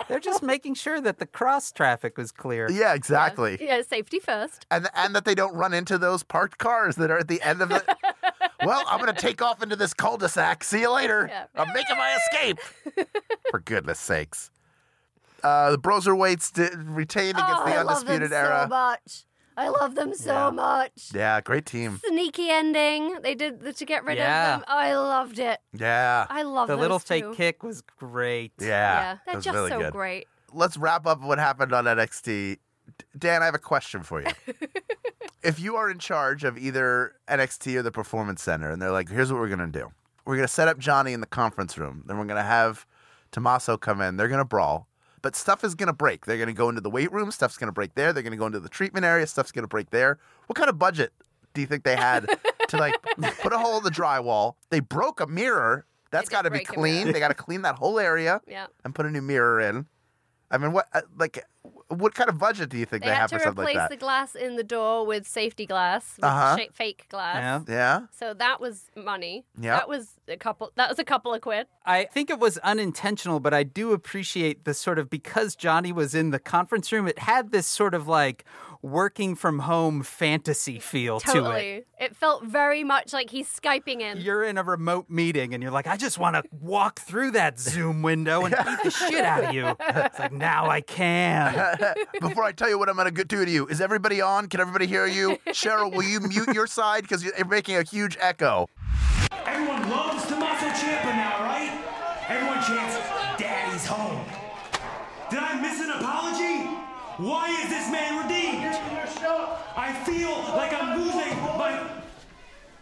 [0.06, 2.70] They're just making sure that the cross traffic was clear.
[2.70, 3.58] Yeah, exactly.
[3.60, 4.64] Yeah, safety first.
[4.70, 7.62] and and that they don't run into those parked cars that are at the end
[7.62, 7.82] of the.
[8.64, 10.62] well, I'm going to take off into this cul-de-sac.
[10.64, 11.28] See you later.
[11.30, 11.46] Yeah.
[11.56, 12.58] I'm making my escape.
[13.50, 14.50] For goodness sakes.
[15.42, 18.62] Uh, the Broserweights did, retained against oh, the I love Undisputed them Era.
[18.64, 19.24] so much.
[19.58, 20.50] I love them so Yeah.
[20.50, 21.10] much.
[21.12, 22.00] Yeah, great team.
[22.06, 24.54] Sneaky ending they did the, to get rid Yeah.
[24.54, 24.64] of them.
[24.68, 25.58] I loved it.
[25.72, 26.26] Yeah.
[26.30, 27.06] I love The those little two.
[27.06, 28.52] fake kick was great.
[28.60, 28.66] Yeah.
[28.68, 29.92] Yeah, that they're was just really so good.
[29.92, 30.28] great.
[30.52, 32.58] Let's wrap up what happened on NXT.
[33.18, 34.28] Dan, I have a question for you.
[35.42, 39.08] if you are in charge of either NXT or the Performance Center, and they're like,
[39.10, 39.90] here's what we're going to do
[40.24, 42.86] we're going to set up Johnny in the conference room, then we're going to have
[43.32, 44.87] Tommaso come in, they're going to brawl.
[45.22, 46.26] But stuff is going to break.
[46.26, 47.30] They're going to go into the weight room.
[47.30, 48.12] Stuff's going to break there.
[48.12, 49.26] They're going to go into the treatment area.
[49.26, 50.18] Stuff's going to break there.
[50.46, 51.12] What kind of budget
[51.54, 52.26] do you think they had
[52.68, 52.94] to like
[53.40, 54.54] put a hole in the drywall?
[54.70, 55.84] They broke a mirror.
[56.10, 57.12] That's got to be clean.
[57.12, 58.66] They got to clean that whole area Yeah.
[58.84, 59.86] and put a new mirror in.
[60.50, 61.44] I mean, what uh, like
[61.88, 63.76] what kind of budget do you think They they, had have to for something replace
[63.76, 64.00] like the that?
[64.00, 66.56] glass in the door with safety glass, with Uh-huh.
[66.56, 67.64] shape- fake glass.
[67.66, 67.74] Yeah.
[67.74, 69.44] Yeah, So that was money.
[69.58, 69.76] Yeah.
[69.76, 70.70] That was a couple.
[70.76, 71.66] That was a couple of quid.
[71.86, 76.14] I think it was unintentional, but I do appreciate the sort of because Johnny was
[76.14, 78.44] in the conference room, it had this sort of like
[78.82, 81.34] working from home fantasy feel to it.
[81.34, 81.84] Totally.
[82.00, 84.18] It felt very much like he's skyping in.
[84.18, 87.58] You're in a remote meeting and you're like, I just want to walk through that
[87.58, 89.74] Zoom window and beat the shit out of you.
[89.80, 91.78] It's like, now I can.
[92.20, 94.48] Before I tell you what I'm going to do to you, is everybody on?
[94.48, 95.38] Can everybody hear you?
[95.48, 98.68] Cheryl, will you mute your side because you're making a huge echo?
[99.46, 101.84] Everyone loves Tommaso Ciampa now, right?
[102.28, 102.96] Everyone chants,
[103.38, 104.24] Daddy's home.
[105.30, 105.87] Did I miss an apology?
[107.18, 108.76] Why is this man redeemed?
[109.76, 111.90] I feel like I'm losing my.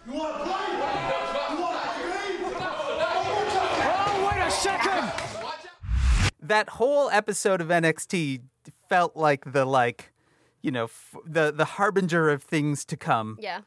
[0.07, 1.57] You want to play?
[1.57, 1.77] You want?
[3.89, 5.11] Oh, wait a second!
[6.43, 8.43] that whole episode of NXT
[8.91, 10.13] felt like the like,
[10.61, 13.39] you know, f- the the harbinger of things to come.
[13.41, 13.63] Yeah.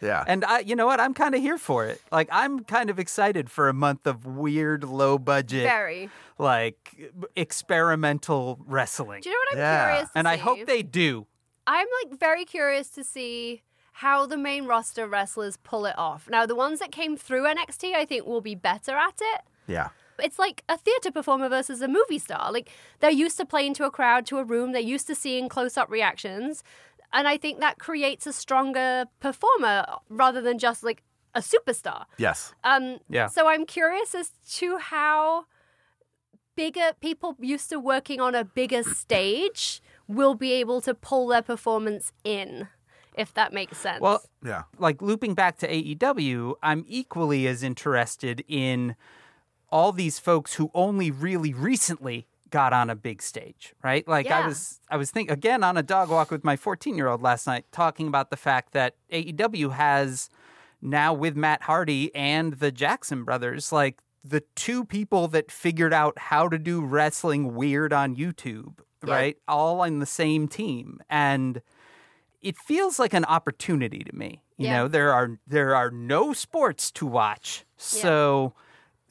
[0.00, 0.22] Yeah.
[0.26, 1.00] And I, you know what?
[1.00, 2.00] I'm kind of here for it.
[2.12, 6.08] Like, I'm kind of excited for a month of weird, low budget, Very.
[6.38, 9.20] like experimental wrestling.
[9.22, 9.88] Do you know what I'm Yeah.
[9.90, 11.26] curious to And I hope they do.
[11.66, 16.28] I'm like very curious to see how the main roster wrestlers pull it off.
[16.30, 19.40] Now, the ones that came through NXT, I think, will be better at it.
[19.66, 19.88] yeah.
[20.20, 22.50] It's like a theater performer versus a movie star.
[22.50, 22.68] Like
[22.98, 24.72] they're used to playing to a crowd, to a room.
[24.72, 26.64] They're used to seeing close-up reactions,
[27.12, 31.02] and I think that creates a stronger performer rather than just like
[31.34, 32.04] a superstar.
[32.18, 32.54] Yes.
[32.64, 33.26] Um, Yeah.
[33.28, 35.44] So I'm curious as to how
[36.56, 41.42] bigger people used to working on a bigger stage will be able to pull their
[41.42, 42.68] performance in,
[43.14, 44.00] if that makes sense.
[44.00, 44.62] Well, Yeah.
[44.78, 48.96] like looping back to AEW, I'm equally as interested in
[49.70, 54.06] all these folks who only really recently got on a big stage, right?
[54.06, 57.46] Like I was I was thinking again on a dog walk with my 14-year-old last
[57.46, 60.28] night talking about the fact that AEW has
[60.80, 66.18] now with Matt Hardy and the Jackson brothers like the two people that figured out
[66.18, 69.36] how to do wrestling weird on YouTube, right?
[69.46, 71.62] All on the same team and
[72.40, 74.42] it feels like an opportunity to me.
[74.56, 74.76] You Yeah.
[74.78, 77.64] know, there are there are no sports to watch.
[77.76, 78.54] So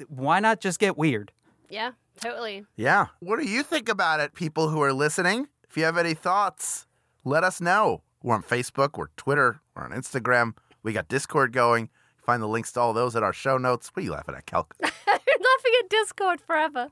[0.08, 1.32] why not just get weird?
[1.70, 1.92] Yeah,
[2.22, 2.66] totally.
[2.76, 3.08] Yeah.
[3.20, 5.48] What do you think about it, people who are listening?
[5.70, 6.88] If you have any thoughts,
[7.24, 8.02] let us know.
[8.24, 10.56] We're on Facebook, we're Twitter, we're on Instagram.
[10.84, 11.90] We got Discord going.
[12.26, 13.90] Find the links to all those at our show notes.
[13.94, 14.72] What are you laughing at, Kelk?
[14.84, 16.88] I'm laughing at Discord forever.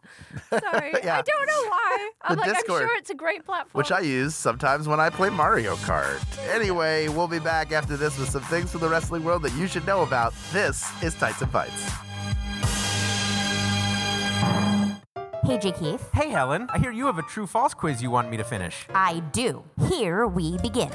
[0.49, 0.93] Sorry.
[1.03, 1.17] Yeah.
[1.17, 2.09] I don't know why.
[2.21, 2.81] I'm The like, Discord.
[2.83, 3.71] I'm sure it's a great platform.
[3.73, 6.21] Which I use sometimes when I play Mario Kart.
[6.53, 9.67] Anyway, we'll be back after this with some things from the wrestling world that you
[9.67, 10.33] should know about.
[10.53, 11.91] This is Tights and Fights.
[15.45, 15.71] Hey, J.
[15.73, 16.09] Keith.
[16.11, 16.67] Hey, Helen.
[16.73, 18.87] I hear you have a true false quiz you want me to finish.
[18.95, 19.63] I do.
[19.87, 20.89] Here we begin.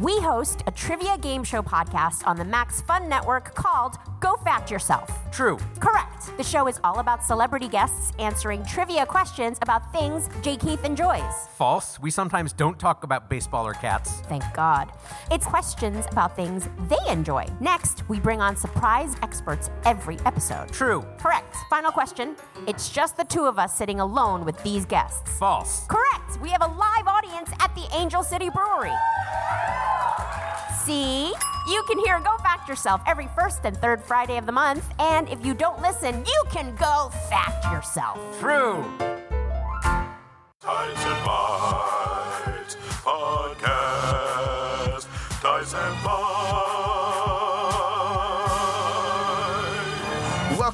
[0.00, 4.72] We host a trivia game show podcast on the Max Fun Network called Go Fact
[4.72, 5.08] Yourself.
[5.30, 5.56] True.
[5.78, 6.36] Correct.
[6.36, 10.56] The show is all about celebrity guests answering trivia questions about things J.
[10.56, 11.22] Keith enjoys.
[11.56, 12.00] False.
[12.00, 14.20] We sometimes don't talk about baseball or cats.
[14.22, 14.90] Thank God.
[15.30, 17.46] It's questions about things they enjoy.
[17.60, 20.72] Next, we bring on surprise experts every episode.
[20.72, 21.06] True.
[21.18, 21.51] Correct.
[21.72, 22.36] Final question.
[22.66, 25.38] It's just the two of us sitting alone with these guests.
[25.38, 25.86] False.
[25.88, 26.38] Correct.
[26.42, 28.92] We have a live audience at the Angel City Brewery.
[30.84, 31.32] See?
[31.68, 34.84] You can hear Go Fact Yourself every first and third Friday of the month.
[34.98, 38.18] And if you don't listen, you can go fact yourself.
[38.38, 38.84] True.
[40.60, 45.06] Tights and Fights Podcast.
[45.40, 46.21] Tights and Fights.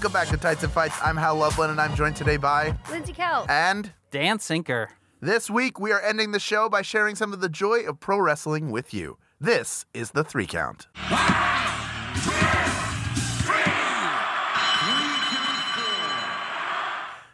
[0.09, 0.99] Welcome back to Tights and Fights.
[1.05, 3.45] I'm Hal Lublin, and I'm joined today by Lindsay Kelk.
[3.51, 4.89] and Dan Sinker.
[5.21, 8.19] this week we are ending the show by sharing some of the joy of pro
[8.19, 9.19] wrestling with you.
[9.39, 10.87] This is the three count.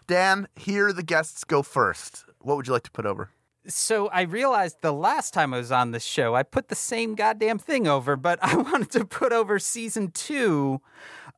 [0.08, 2.24] Dan, here the guests go first.
[2.40, 3.30] What would you like to put over?
[3.66, 7.14] So I realized the last time I was on this show, I put the same
[7.14, 10.80] goddamn thing over, but I wanted to put over season two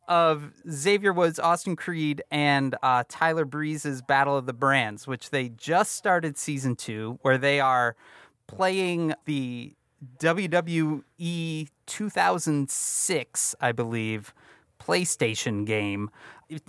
[0.09, 5.49] of Xavier Woods, Austin Creed, and uh, Tyler Breeze's Battle of the Brands, which they
[5.51, 7.97] just started season two, where they are
[8.47, 9.75] playing the
[10.19, 14.35] WWE 2006, I believe,
[14.79, 16.11] PlayStation game.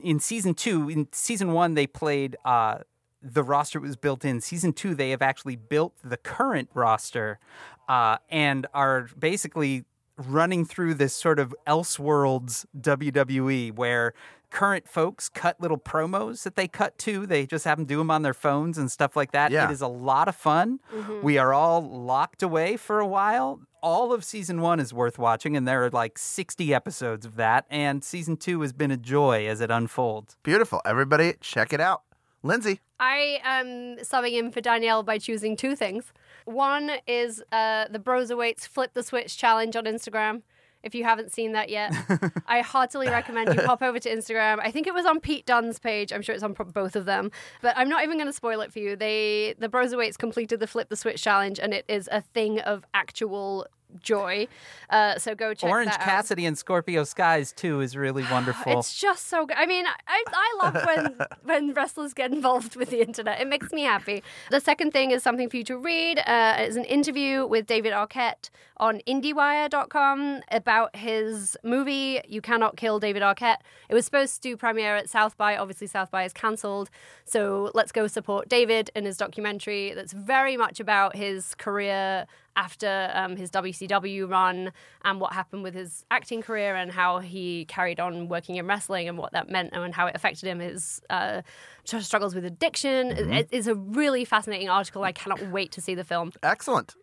[0.01, 2.79] In season two, in season one, they played uh,
[3.21, 4.41] the roster was built in.
[4.41, 7.39] Season two, they have actually built the current roster
[7.87, 9.85] uh, and are basically
[10.17, 14.13] running through this sort of Elseworlds WWE where
[14.49, 17.25] current folks cut little promos that they cut to.
[17.25, 19.51] They just have them do them on their phones and stuff like that.
[19.51, 19.67] Yeah.
[19.69, 20.79] It is a lot of fun.
[20.93, 21.21] Mm-hmm.
[21.21, 23.61] We are all locked away for a while.
[23.83, 27.65] All of season one is worth watching, and there are like 60 episodes of that.
[27.69, 30.37] And season two has been a joy as it unfolds.
[30.43, 30.81] Beautiful.
[30.85, 32.01] Everybody, check it out.
[32.43, 32.79] Lindsay.
[32.99, 36.13] I am subbing in for Danielle by choosing two things.
[36.45, 40.43] One is uh, the Broserweights Flip the Switch challenge on Instagram.
[40.83, 41.93] If you haven't seen that yet,
[42.47, 44.59] I heartily recommend you pop over to Instagram.
[44.61, 46.13] I think it was on Pete Dunne's page.
[46.13, 47.31] I'm sure it's on both of them,
[47.61, 48.95] but I'm not even going to spoil it for you.
[48.95, 52.85] They the Broserweights completed the Flip the Switch challenge, and it is a thing of
[52.93, 53.67] actual
[54.01, 54.47] joy.
[54.89, 56.07] Uh, so go check Orange that out.
[56.07, 58.79] Orange Cassidy and Scorpio Sky's, too, is really wonderful.
[58.79, 59.57] It's just so good.
[59.57, 63.41] I mean, I, I love when when wrestlers get involved with the internet.
[63.41, 64.23] It makes me happy.
[64.51, 66.19] The second thing is something for you to read.
[66.19, 72.99] Uh, it's an interview with David Arquette on IndieWire.com about his movie You Cannot Kill
[72.99, 73.57] David Arquette.
[73.89, 75.57] It was supposed to premiere at South by.
[75.57, 76.89] Obviously, South by is cancelled.
[77.25, 82.27] So let's go support David in his documentary that's very much about his career
[82.57, 84.73] after um, his WCW run
[85.05, 89.07] and what happened with his acting career and how he carried on working in wrestling
[89.07, 91.41] and what that meant and how it affected him, his uh,
[91.85, 93.11] struggles with addiction.
[93.11, 95.03] It- it's a really fascinating article.
[95.03, 96.33] I cannot wait to see the film.
[96.43, 96.95] Excellent.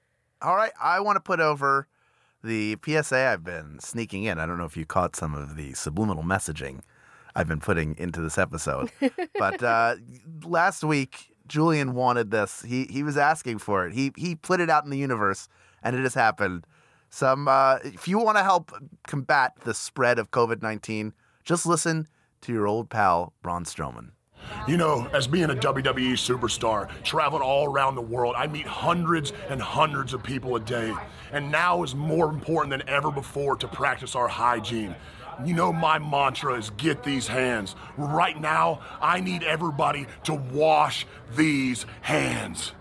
[0.42, 1.86] All right, I want to put over
[2.42, 4.38] the PSA I've been sneaking in.
[4.38, 6.80] I don't know if you caught some of the subliminal messaging
[7.34, 8.90] I've been putting into this episode,
[9.38, 9.96] but uh,
[10.44, 12.62] last week Julian wanted this.
[12.62, 13.94] He he was asking for it.
[13.94, 15.48] He he put it out in the universe,
[15.82, 16.66] and it has happened.
[17.10, 18.72] Some uh, if you want to help
[19.06, 21.12] combat the spread of COVID nineteen,
[21.44, 22.08] just listen
[22.42, 24.10] to your old pal Braun Strowman.
[24.66, 29.32] You know, as being a WWE superstar, traveling all around the world, I meet hundreds
[29.48, 30.94] and hundreds of people a day.
[31.32, 34.94] And now is more important than ever before to practice our hygiene.
[35.44, 37.74] You know, my mantra is get these hands.
[37.96, 42.72] Right now, I need everybody to wash these hands.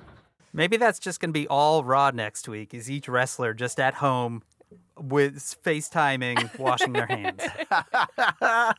[0.53, 2.73] Maybe that's just going to be all Raw next week.
[2.73, 4.43] Is each wrestler just at home
[4.99, 7.41] with FaceTiming, washing their hands?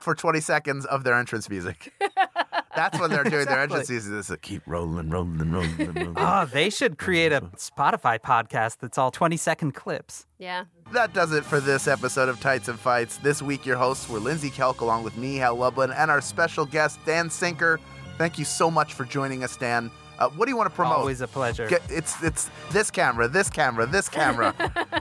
[0.00, 1.92] for 20 seconds of their entrance music.
[2.76, 3.78] That's when they're doing their Exactly.
[3.80, 4.08] entrances.
[4.08, 6.14] This is keep rolling, rolling, rolling, rolling.
[6.16, 10.26] Oh, they should create a Spotify podcast that's all 20 second clips.
[10.38, 10.64] Yeah.
[10.92, 13.16] That does it for this episode of Tights and Fights.
[13.16, 16.64] This week, your hosts were Lindsay Kelk, along with me, Hal Lublin, and our special
[16.66, 17.80] guest, Dan Sinker.
[18.18, 19.90] Thank you so much for joining us, Dan.
[20.18, 20.96] Uh, what do you want to promote?
[20.98, 21.66] Always a pleasure.
[21.68, 24.54] Get, it's it's this camera, this camera, this camera.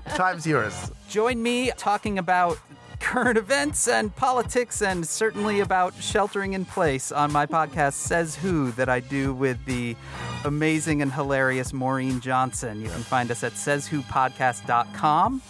[0.16, 0.92] Time's yours.
[1.10, 2.58] Join me talking about
[3.06, 8.72] current events and politics and certainly about sheltering in place on my podcast Says Who
[8.72, 9.96] that I do with the
[10.44, 12.82] amazing and hilarious Maureen Johnson.
[12.82, 15.42] You can find us at sayswhopodcast.com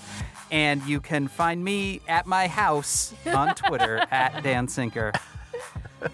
[0.51, 5.13] and you can find me at my house on Twitter at Dan Sinker.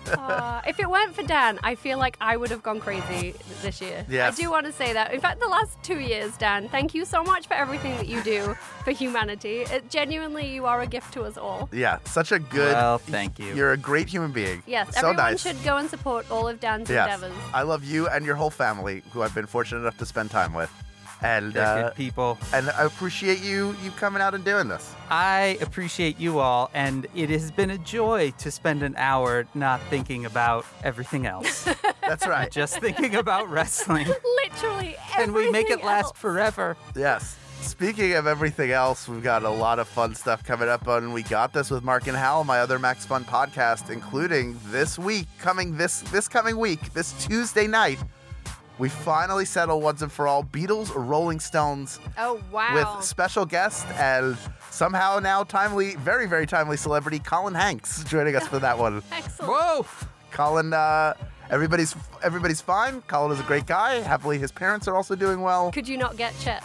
[0.08, 3.82] Uh, if it weren't for Dan, I feel like I would have gone crazy this
[3.82, 4.06] year.
[4.10, 4.38] Yes.
[4.38, 5.14] I do want to say that.
[5.14, 8.22] In fact, the last two years, Dan, thank you so much for everything that you
[8.24, 9.62] do for humanity.
[9.62, 11.70] It, genuinely, you are a gift to us all.
[11.72, 12.74] Yeah, such a good.
[12.74, 13.54] Well, thank you.
[13.56, 14.64] You're a great human being.
[14.68, 15.42] Yes, so everyone nice.
[15.42, 17.38] should go and support all of Dan's Yes, endeavors.
[17.54, 20.54] I love you and your whole family, who I've been fortunate enough to spend time
[20.54, 20.72] with,
[21.22, 22.38] and uh, good people.
[22.54, 24.94] and I appreciate you you coming out and doing this.
[25.10, 29.82] I appreciate you all, and it has been a joy to spend an hour not
[29.90, 31.68] thinking about everything else.
[32.02, 32.50] That's right.
[32.62, 34.08] Just thinking about wrestling.
[34.44, 36.18] Literally, Can we make it last else.
[36.18, 36.78] forever?
[36.96, 37.38] Yes.
[37.62, 41.22] Speaking of everything else, we've got a lot of fun stuff coming up on We
[41.22, 45.78] Got This with Mark and Hal, my other Max Fun podcast, including this week, coming
[45.78, 48.00] this this coming week, this Tuesday night,
[48.82, 52.74] we finally settle once and for all Beatles or Rolling Stones Oh wow!
[52.74, 54.36] with special guest and
[54.72, 59.04] somehow now timely, very, very timely celebrity Colin Hanks joining us for that one.
[59.12, 59.52] Excellent.
[59.52, 59.86] Whoa!
[60.32, 61.14] Colin, uh,
[61.52, 63.02] everybody's everybody's fine.
[63.04, 64.00] Colin is a great guy.
[64.00, 65.72] Happily, his parents are also doing well.
[65.72, 66.64] Could you not get Chet?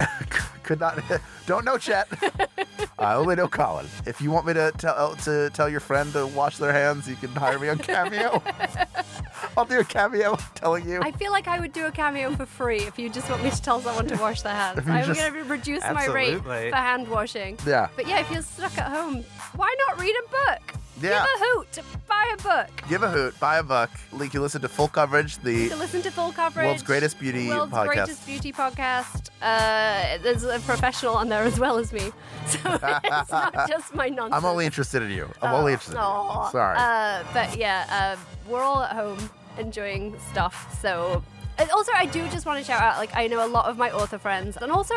[0.64, 0.98] Could not,
[1.46, 2.08] don't know Chet.
[2.98, 3.86] I only know Colin.
[4.06, 7.08] If you want me to tell uh, to tell your friend to wash their hands,
[7.08, 8.42] you can hire me on Cameo.
[9.56, 11.00] I'll do a cameo telling you.
[11.02, 13.50] I feel like I would do a cameo for free if you just want me
[13.50, 14.80] to tell someone to wash their hands.
[14.86, 17.58] I'm just- going to reduce my rate for hand washing.
[17.66, 17.88] Yeah.
[17.94, 19.22] But yeah, if you're stuck at home,
[19.54, 20.74] why not read a book?
[21.00, 21.10] Yeah.
[21.10, 21.78] Give a hoot.
[22.08, 22.70] Buy a book.
[22.88, 23.90] Give a hoot, buy a book.
[24.12, 26.64] Link you listen to full coverage, the To listen to full coverage.
[26.66, 27.86] world's greatest beauty World's podcast.
[27.86, 29.30] greatest beauty podcast.
[29.42, 32.00] Uh, there's a professional on there as well as me,
[32.46, 32.58] so
[33.04, 34.34] it's not just my nonsense.
[34.42, 35.28] I'm only interested in you.
[35.42, 36.48] I'm only interested in you.
[36.52, 36.76] Sorry.
[36.78, 37.86] Uh, but yeah,
[38.16, 39.18] uh, we're all at home
[39.58, 40.78] enjoying stuff.
[40.80, 41.22] So,
[41.58, 42.98] and also, I do just want to shout out.
[42.98, 44.94] Like, I know a lot of my author friends, and also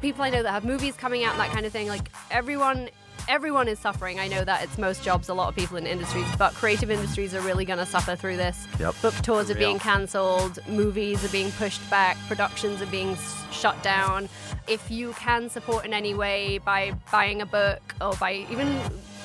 [0.00, 1.88] people I know that have movies coming out and that kind of thing.
[1.88, 2.88] Like, everyone.
[3.26, 4.20] Everyone is suffering.
[4.20, 7.34] I know that it's most jobs, a lot of people in industries, but creative industries
[7.34, 8.66] are really going to suffer through this.
[8.78, 8.94] Yep.
[9.00, 9.68] Book tours are real.
[9.68, 13.16] being cancelled, movies are being pushed back, productions are being
[13.50, 14.28] shut down.
[14.68, 18.78] If you can support in any way by buying a book or by even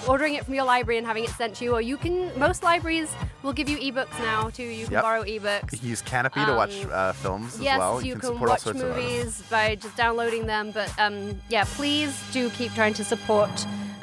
[0.08, 2.64] ordering it from your library and having it sent to you, or you can, most
[2.64, 4.64] libraries will give you ebooks now too.
[4.64, 5.04] You can Yep.
[5.04, 5.74] borrow ebooks.
[5.74, 8.02] you can use Kanopy to watch um, uh, films as Yes, well.
[8.02, 10.72] you, can, can, support watch all sorts of movies by just downloading them.
[10.72, 13.50] But um, yeah, please do keep trying to support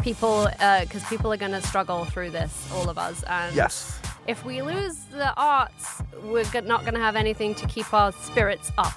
[0.06, 0.48] people
[0.82, 3.24] because people are going to struggle through this, all of us.
[3.24, 3.98] And Yes.
[4.28, 8.70] if we lose the arts, we're not going to have anything to keep our spirits
[8.78, 8.92] up.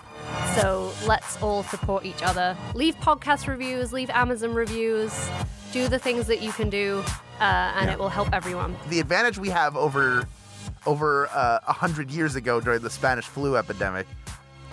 [0.56, 2.56] So let's all support each other.
[2.76, 5.12] Leave podcast reviews, leave Amazon reviews,
[5.74, 7.04] do the things that you can do,
[7.40, 7.44] uh,
[7.78, 7.94] and Yeah.
[7.94, 8.76] it will help everyone.
[8.90, 10.28] the advantage we have over
[10.86, 14.06] over uh, a hundred years ago during the Spanish flu epidemic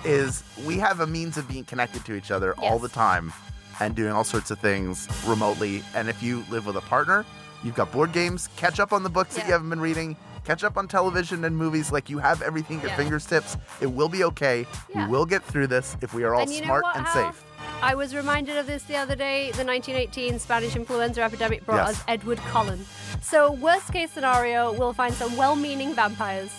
[0.05, 3.33] is we have a means of being connected to each other all the time
[3.81, 5.83] and doing all sorts of things remotely.
[5.95, 7.25] And if you live with a partner,
[7.65, 8.49] you've got board games.
[8.57, 10.17] Catch up on the books that you haven't been reading.
[10.45, 11.91] Catch up on television and movies.
[11.91, 12.97] Like you have everything at your Yeah.
[12.97, 13.57] fingertips.
[13.81, 14.67] It will be okay.
[14.95, 15.07] Yeah.
[15.07, 17.33] We will get through this if we are all and smart what, and Hal?
[17.33, 17.43] safe.
[17.83, 19.51] I was reminded of this the other day.
[19.53, 21.97] The 1918 Spanish influenza epidemic brought Yes.
[21.99, 22.87] us Edward Cullen.
[23.21, 26.51] So, worst case scenario, we'll find some well meaning vampires.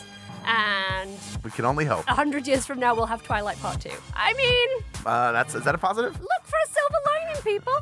[0.48, 1.12] And
[1.44, 2.06] We can only hope.
[2.08, 3.90] a hundred years from now, we'll have Twilight Part 2.
[4.16, 4.70] I mean,
[5.06, 6.14] Uh, that's is that a positive?
[6.14, 7.74] look for a silver lining, people.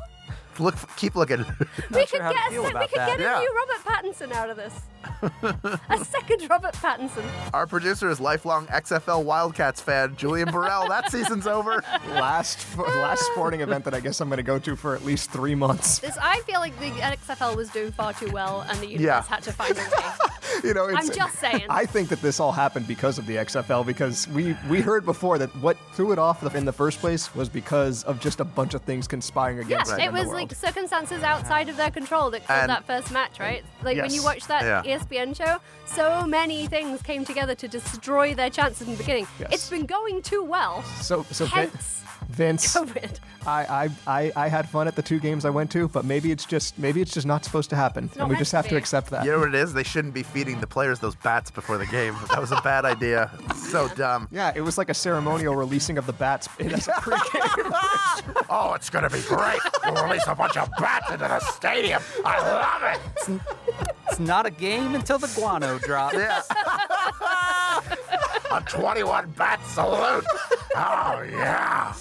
[0.58, 1.44] Look, keep looking.
[1.90, 3.18] we sure could how to get, a, feel we about could that.
[3.18, 3.38] get a Yeah.
[3.40, 4.74] new Robert Pattinson out of this.
[5.42, 7.24] a second Robert Pattinson.
[7.54, 10.88] Our producer is lifelong XFL Wildcats fan Julian Burrell.
[10.88, 11.82] that season's over.
[12.10, 15.30] last last sporting event that I guess I'm going to go to for at least
[15.30, 15.98] three months.
[15.98, 19.22] This, I feel like the XFL was doing far too well, and the universe Yeah.
[19.22, 19.88] had to find a way.
[20.64, 21.64] You know, it's, I'm just saying.
[21.68, 25.36] I think that this all happened because of the XFL because we we heard before
[25.38, 28.72] that what threw it off in the first place was because of just a bunch
[28.72, 29.98] of things conspiring Yeah, against it.
[29.98, 30.06] Yes.
[30.06, 30.40] It in the was world.
[30.40, 33.64] like circumstances outside of their control that killed And- that first match, right?
[33.82, 34.24] Like when you Yes.
[34.24, 34.82] watch that Yeah.
[34.98, 39.26] ESPN show, so many things came together to destroy their chances in the beginning.
[39.38, 39.50] Yes.
[39.52, 40.82] It's been going too well.
[41.00, 41.44] so so.
[41.46, 43.20] Ve- Hence, Vince, COVID.
[43.46, 46.32] I, I, I, I had fun at the two games I went to, but maybe
[46.32, 48.72] it's just maybe it's just not supposed to happen, and we just to have to
[48.72, 48.76] be.
[48.76, 49.24] accept that.
[49.24, 49.72] You know what it is?
[49.72, 52.16] They shouldn't be feeding the players those bats before the game.
[52.30, 53.30] That was a bad idea.
[53.54, 54.26] So dumb.
[54.32, 57.72] Yeah, it was like a ceremonial releasing of the bats as a pregame.
[58.48, 59.58] Oh, it's gonna be great.
[59.84, 62.00] We'll release a bunch of bats into the stadium.
[62.24, 62.82] I love
[63.28, 63.40] it.
[64.16, 66.14] It's not a game until the guano drops.
[66.14, 66.40] Yeah.
[68.50, 70.24] A 21 bat salute.
[70.74, 71.92] Oh yeah.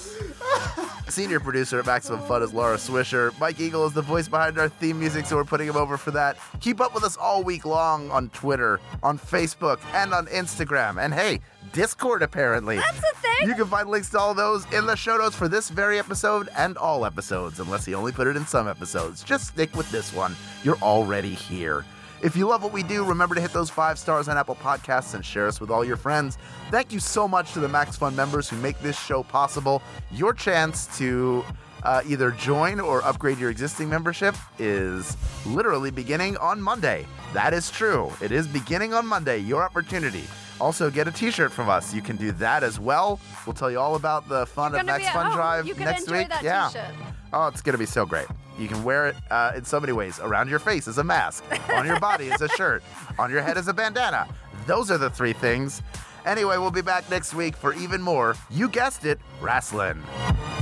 [1.10, 3.38] Senior producer at Maximum Fun is Laura Swisher.
[3.38, 6.12] Mike Eagle is the voice behind our theme music, so we're putting him over for
[6.12, 6.38] that.
[6.62, 11.04] Keep up with us all week long on Twitter, on Facebook, and on Instagram.
[11.04, 11.42] And hey,
[11.74, 12.78] Discord apparently.
[12.78, 13.50] That's a thing.
[13.50, 16.48] You can find links to all those in the show notes for this very episode
[16.56, 19.22] and all episodes, unless he only put it in some episodes.
[19.22, 20.34] Just stick with this one.
[20.64, 21.84] You're already here.
[22.22, 25.14] If you love what we do, remember to hit those five stars on Apple Podcasts
[25.14, 26.38] and share us with all your friends.
[26.72, 29.82] Thank you so much to the Max Fun members who make this show possible.
[30.12, 31.44] Your chance to
[31.84, 37.06] uh, either join or upgrade your existing membership is literally beginning on Monday.
[37.34, 38.12] That is true.
[38.22, 40.24] It is beginning on Monday, your opportunity.
[40.60, 41.94] Also, get a t shirt from us.
[41.94, 43.20] You can do that as well.
[43.46, 45.36] We'll tell you all about the fun of Max Fun home.
[45.36, 46.30] Drive You can next enjoy week.
[46.30, 46.70] that yeah.
[46.70, 46.96] t-shirt.
[47.38, 48.28] Oh, it's going to be so great.
[48.58, 51.44] You can wear it uh, in so many ways around your face as a mask,
[51.74, 52.82] on your body as a shirt,
[53.20, 54.26] on your head as a bandana.
[54.68, 55.82] Those are the three things.
[56.26, 60.02] Anyway, we'll be back next week for even more, you guessed it, wrestling.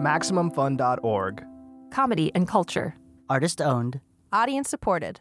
[0.00, 1.44] MaximumFun.org.
[1.90, 2.94] Comedy and culture.
[3.28, 4.00] Artist owned.
[4.32, 5.18] Audience supported.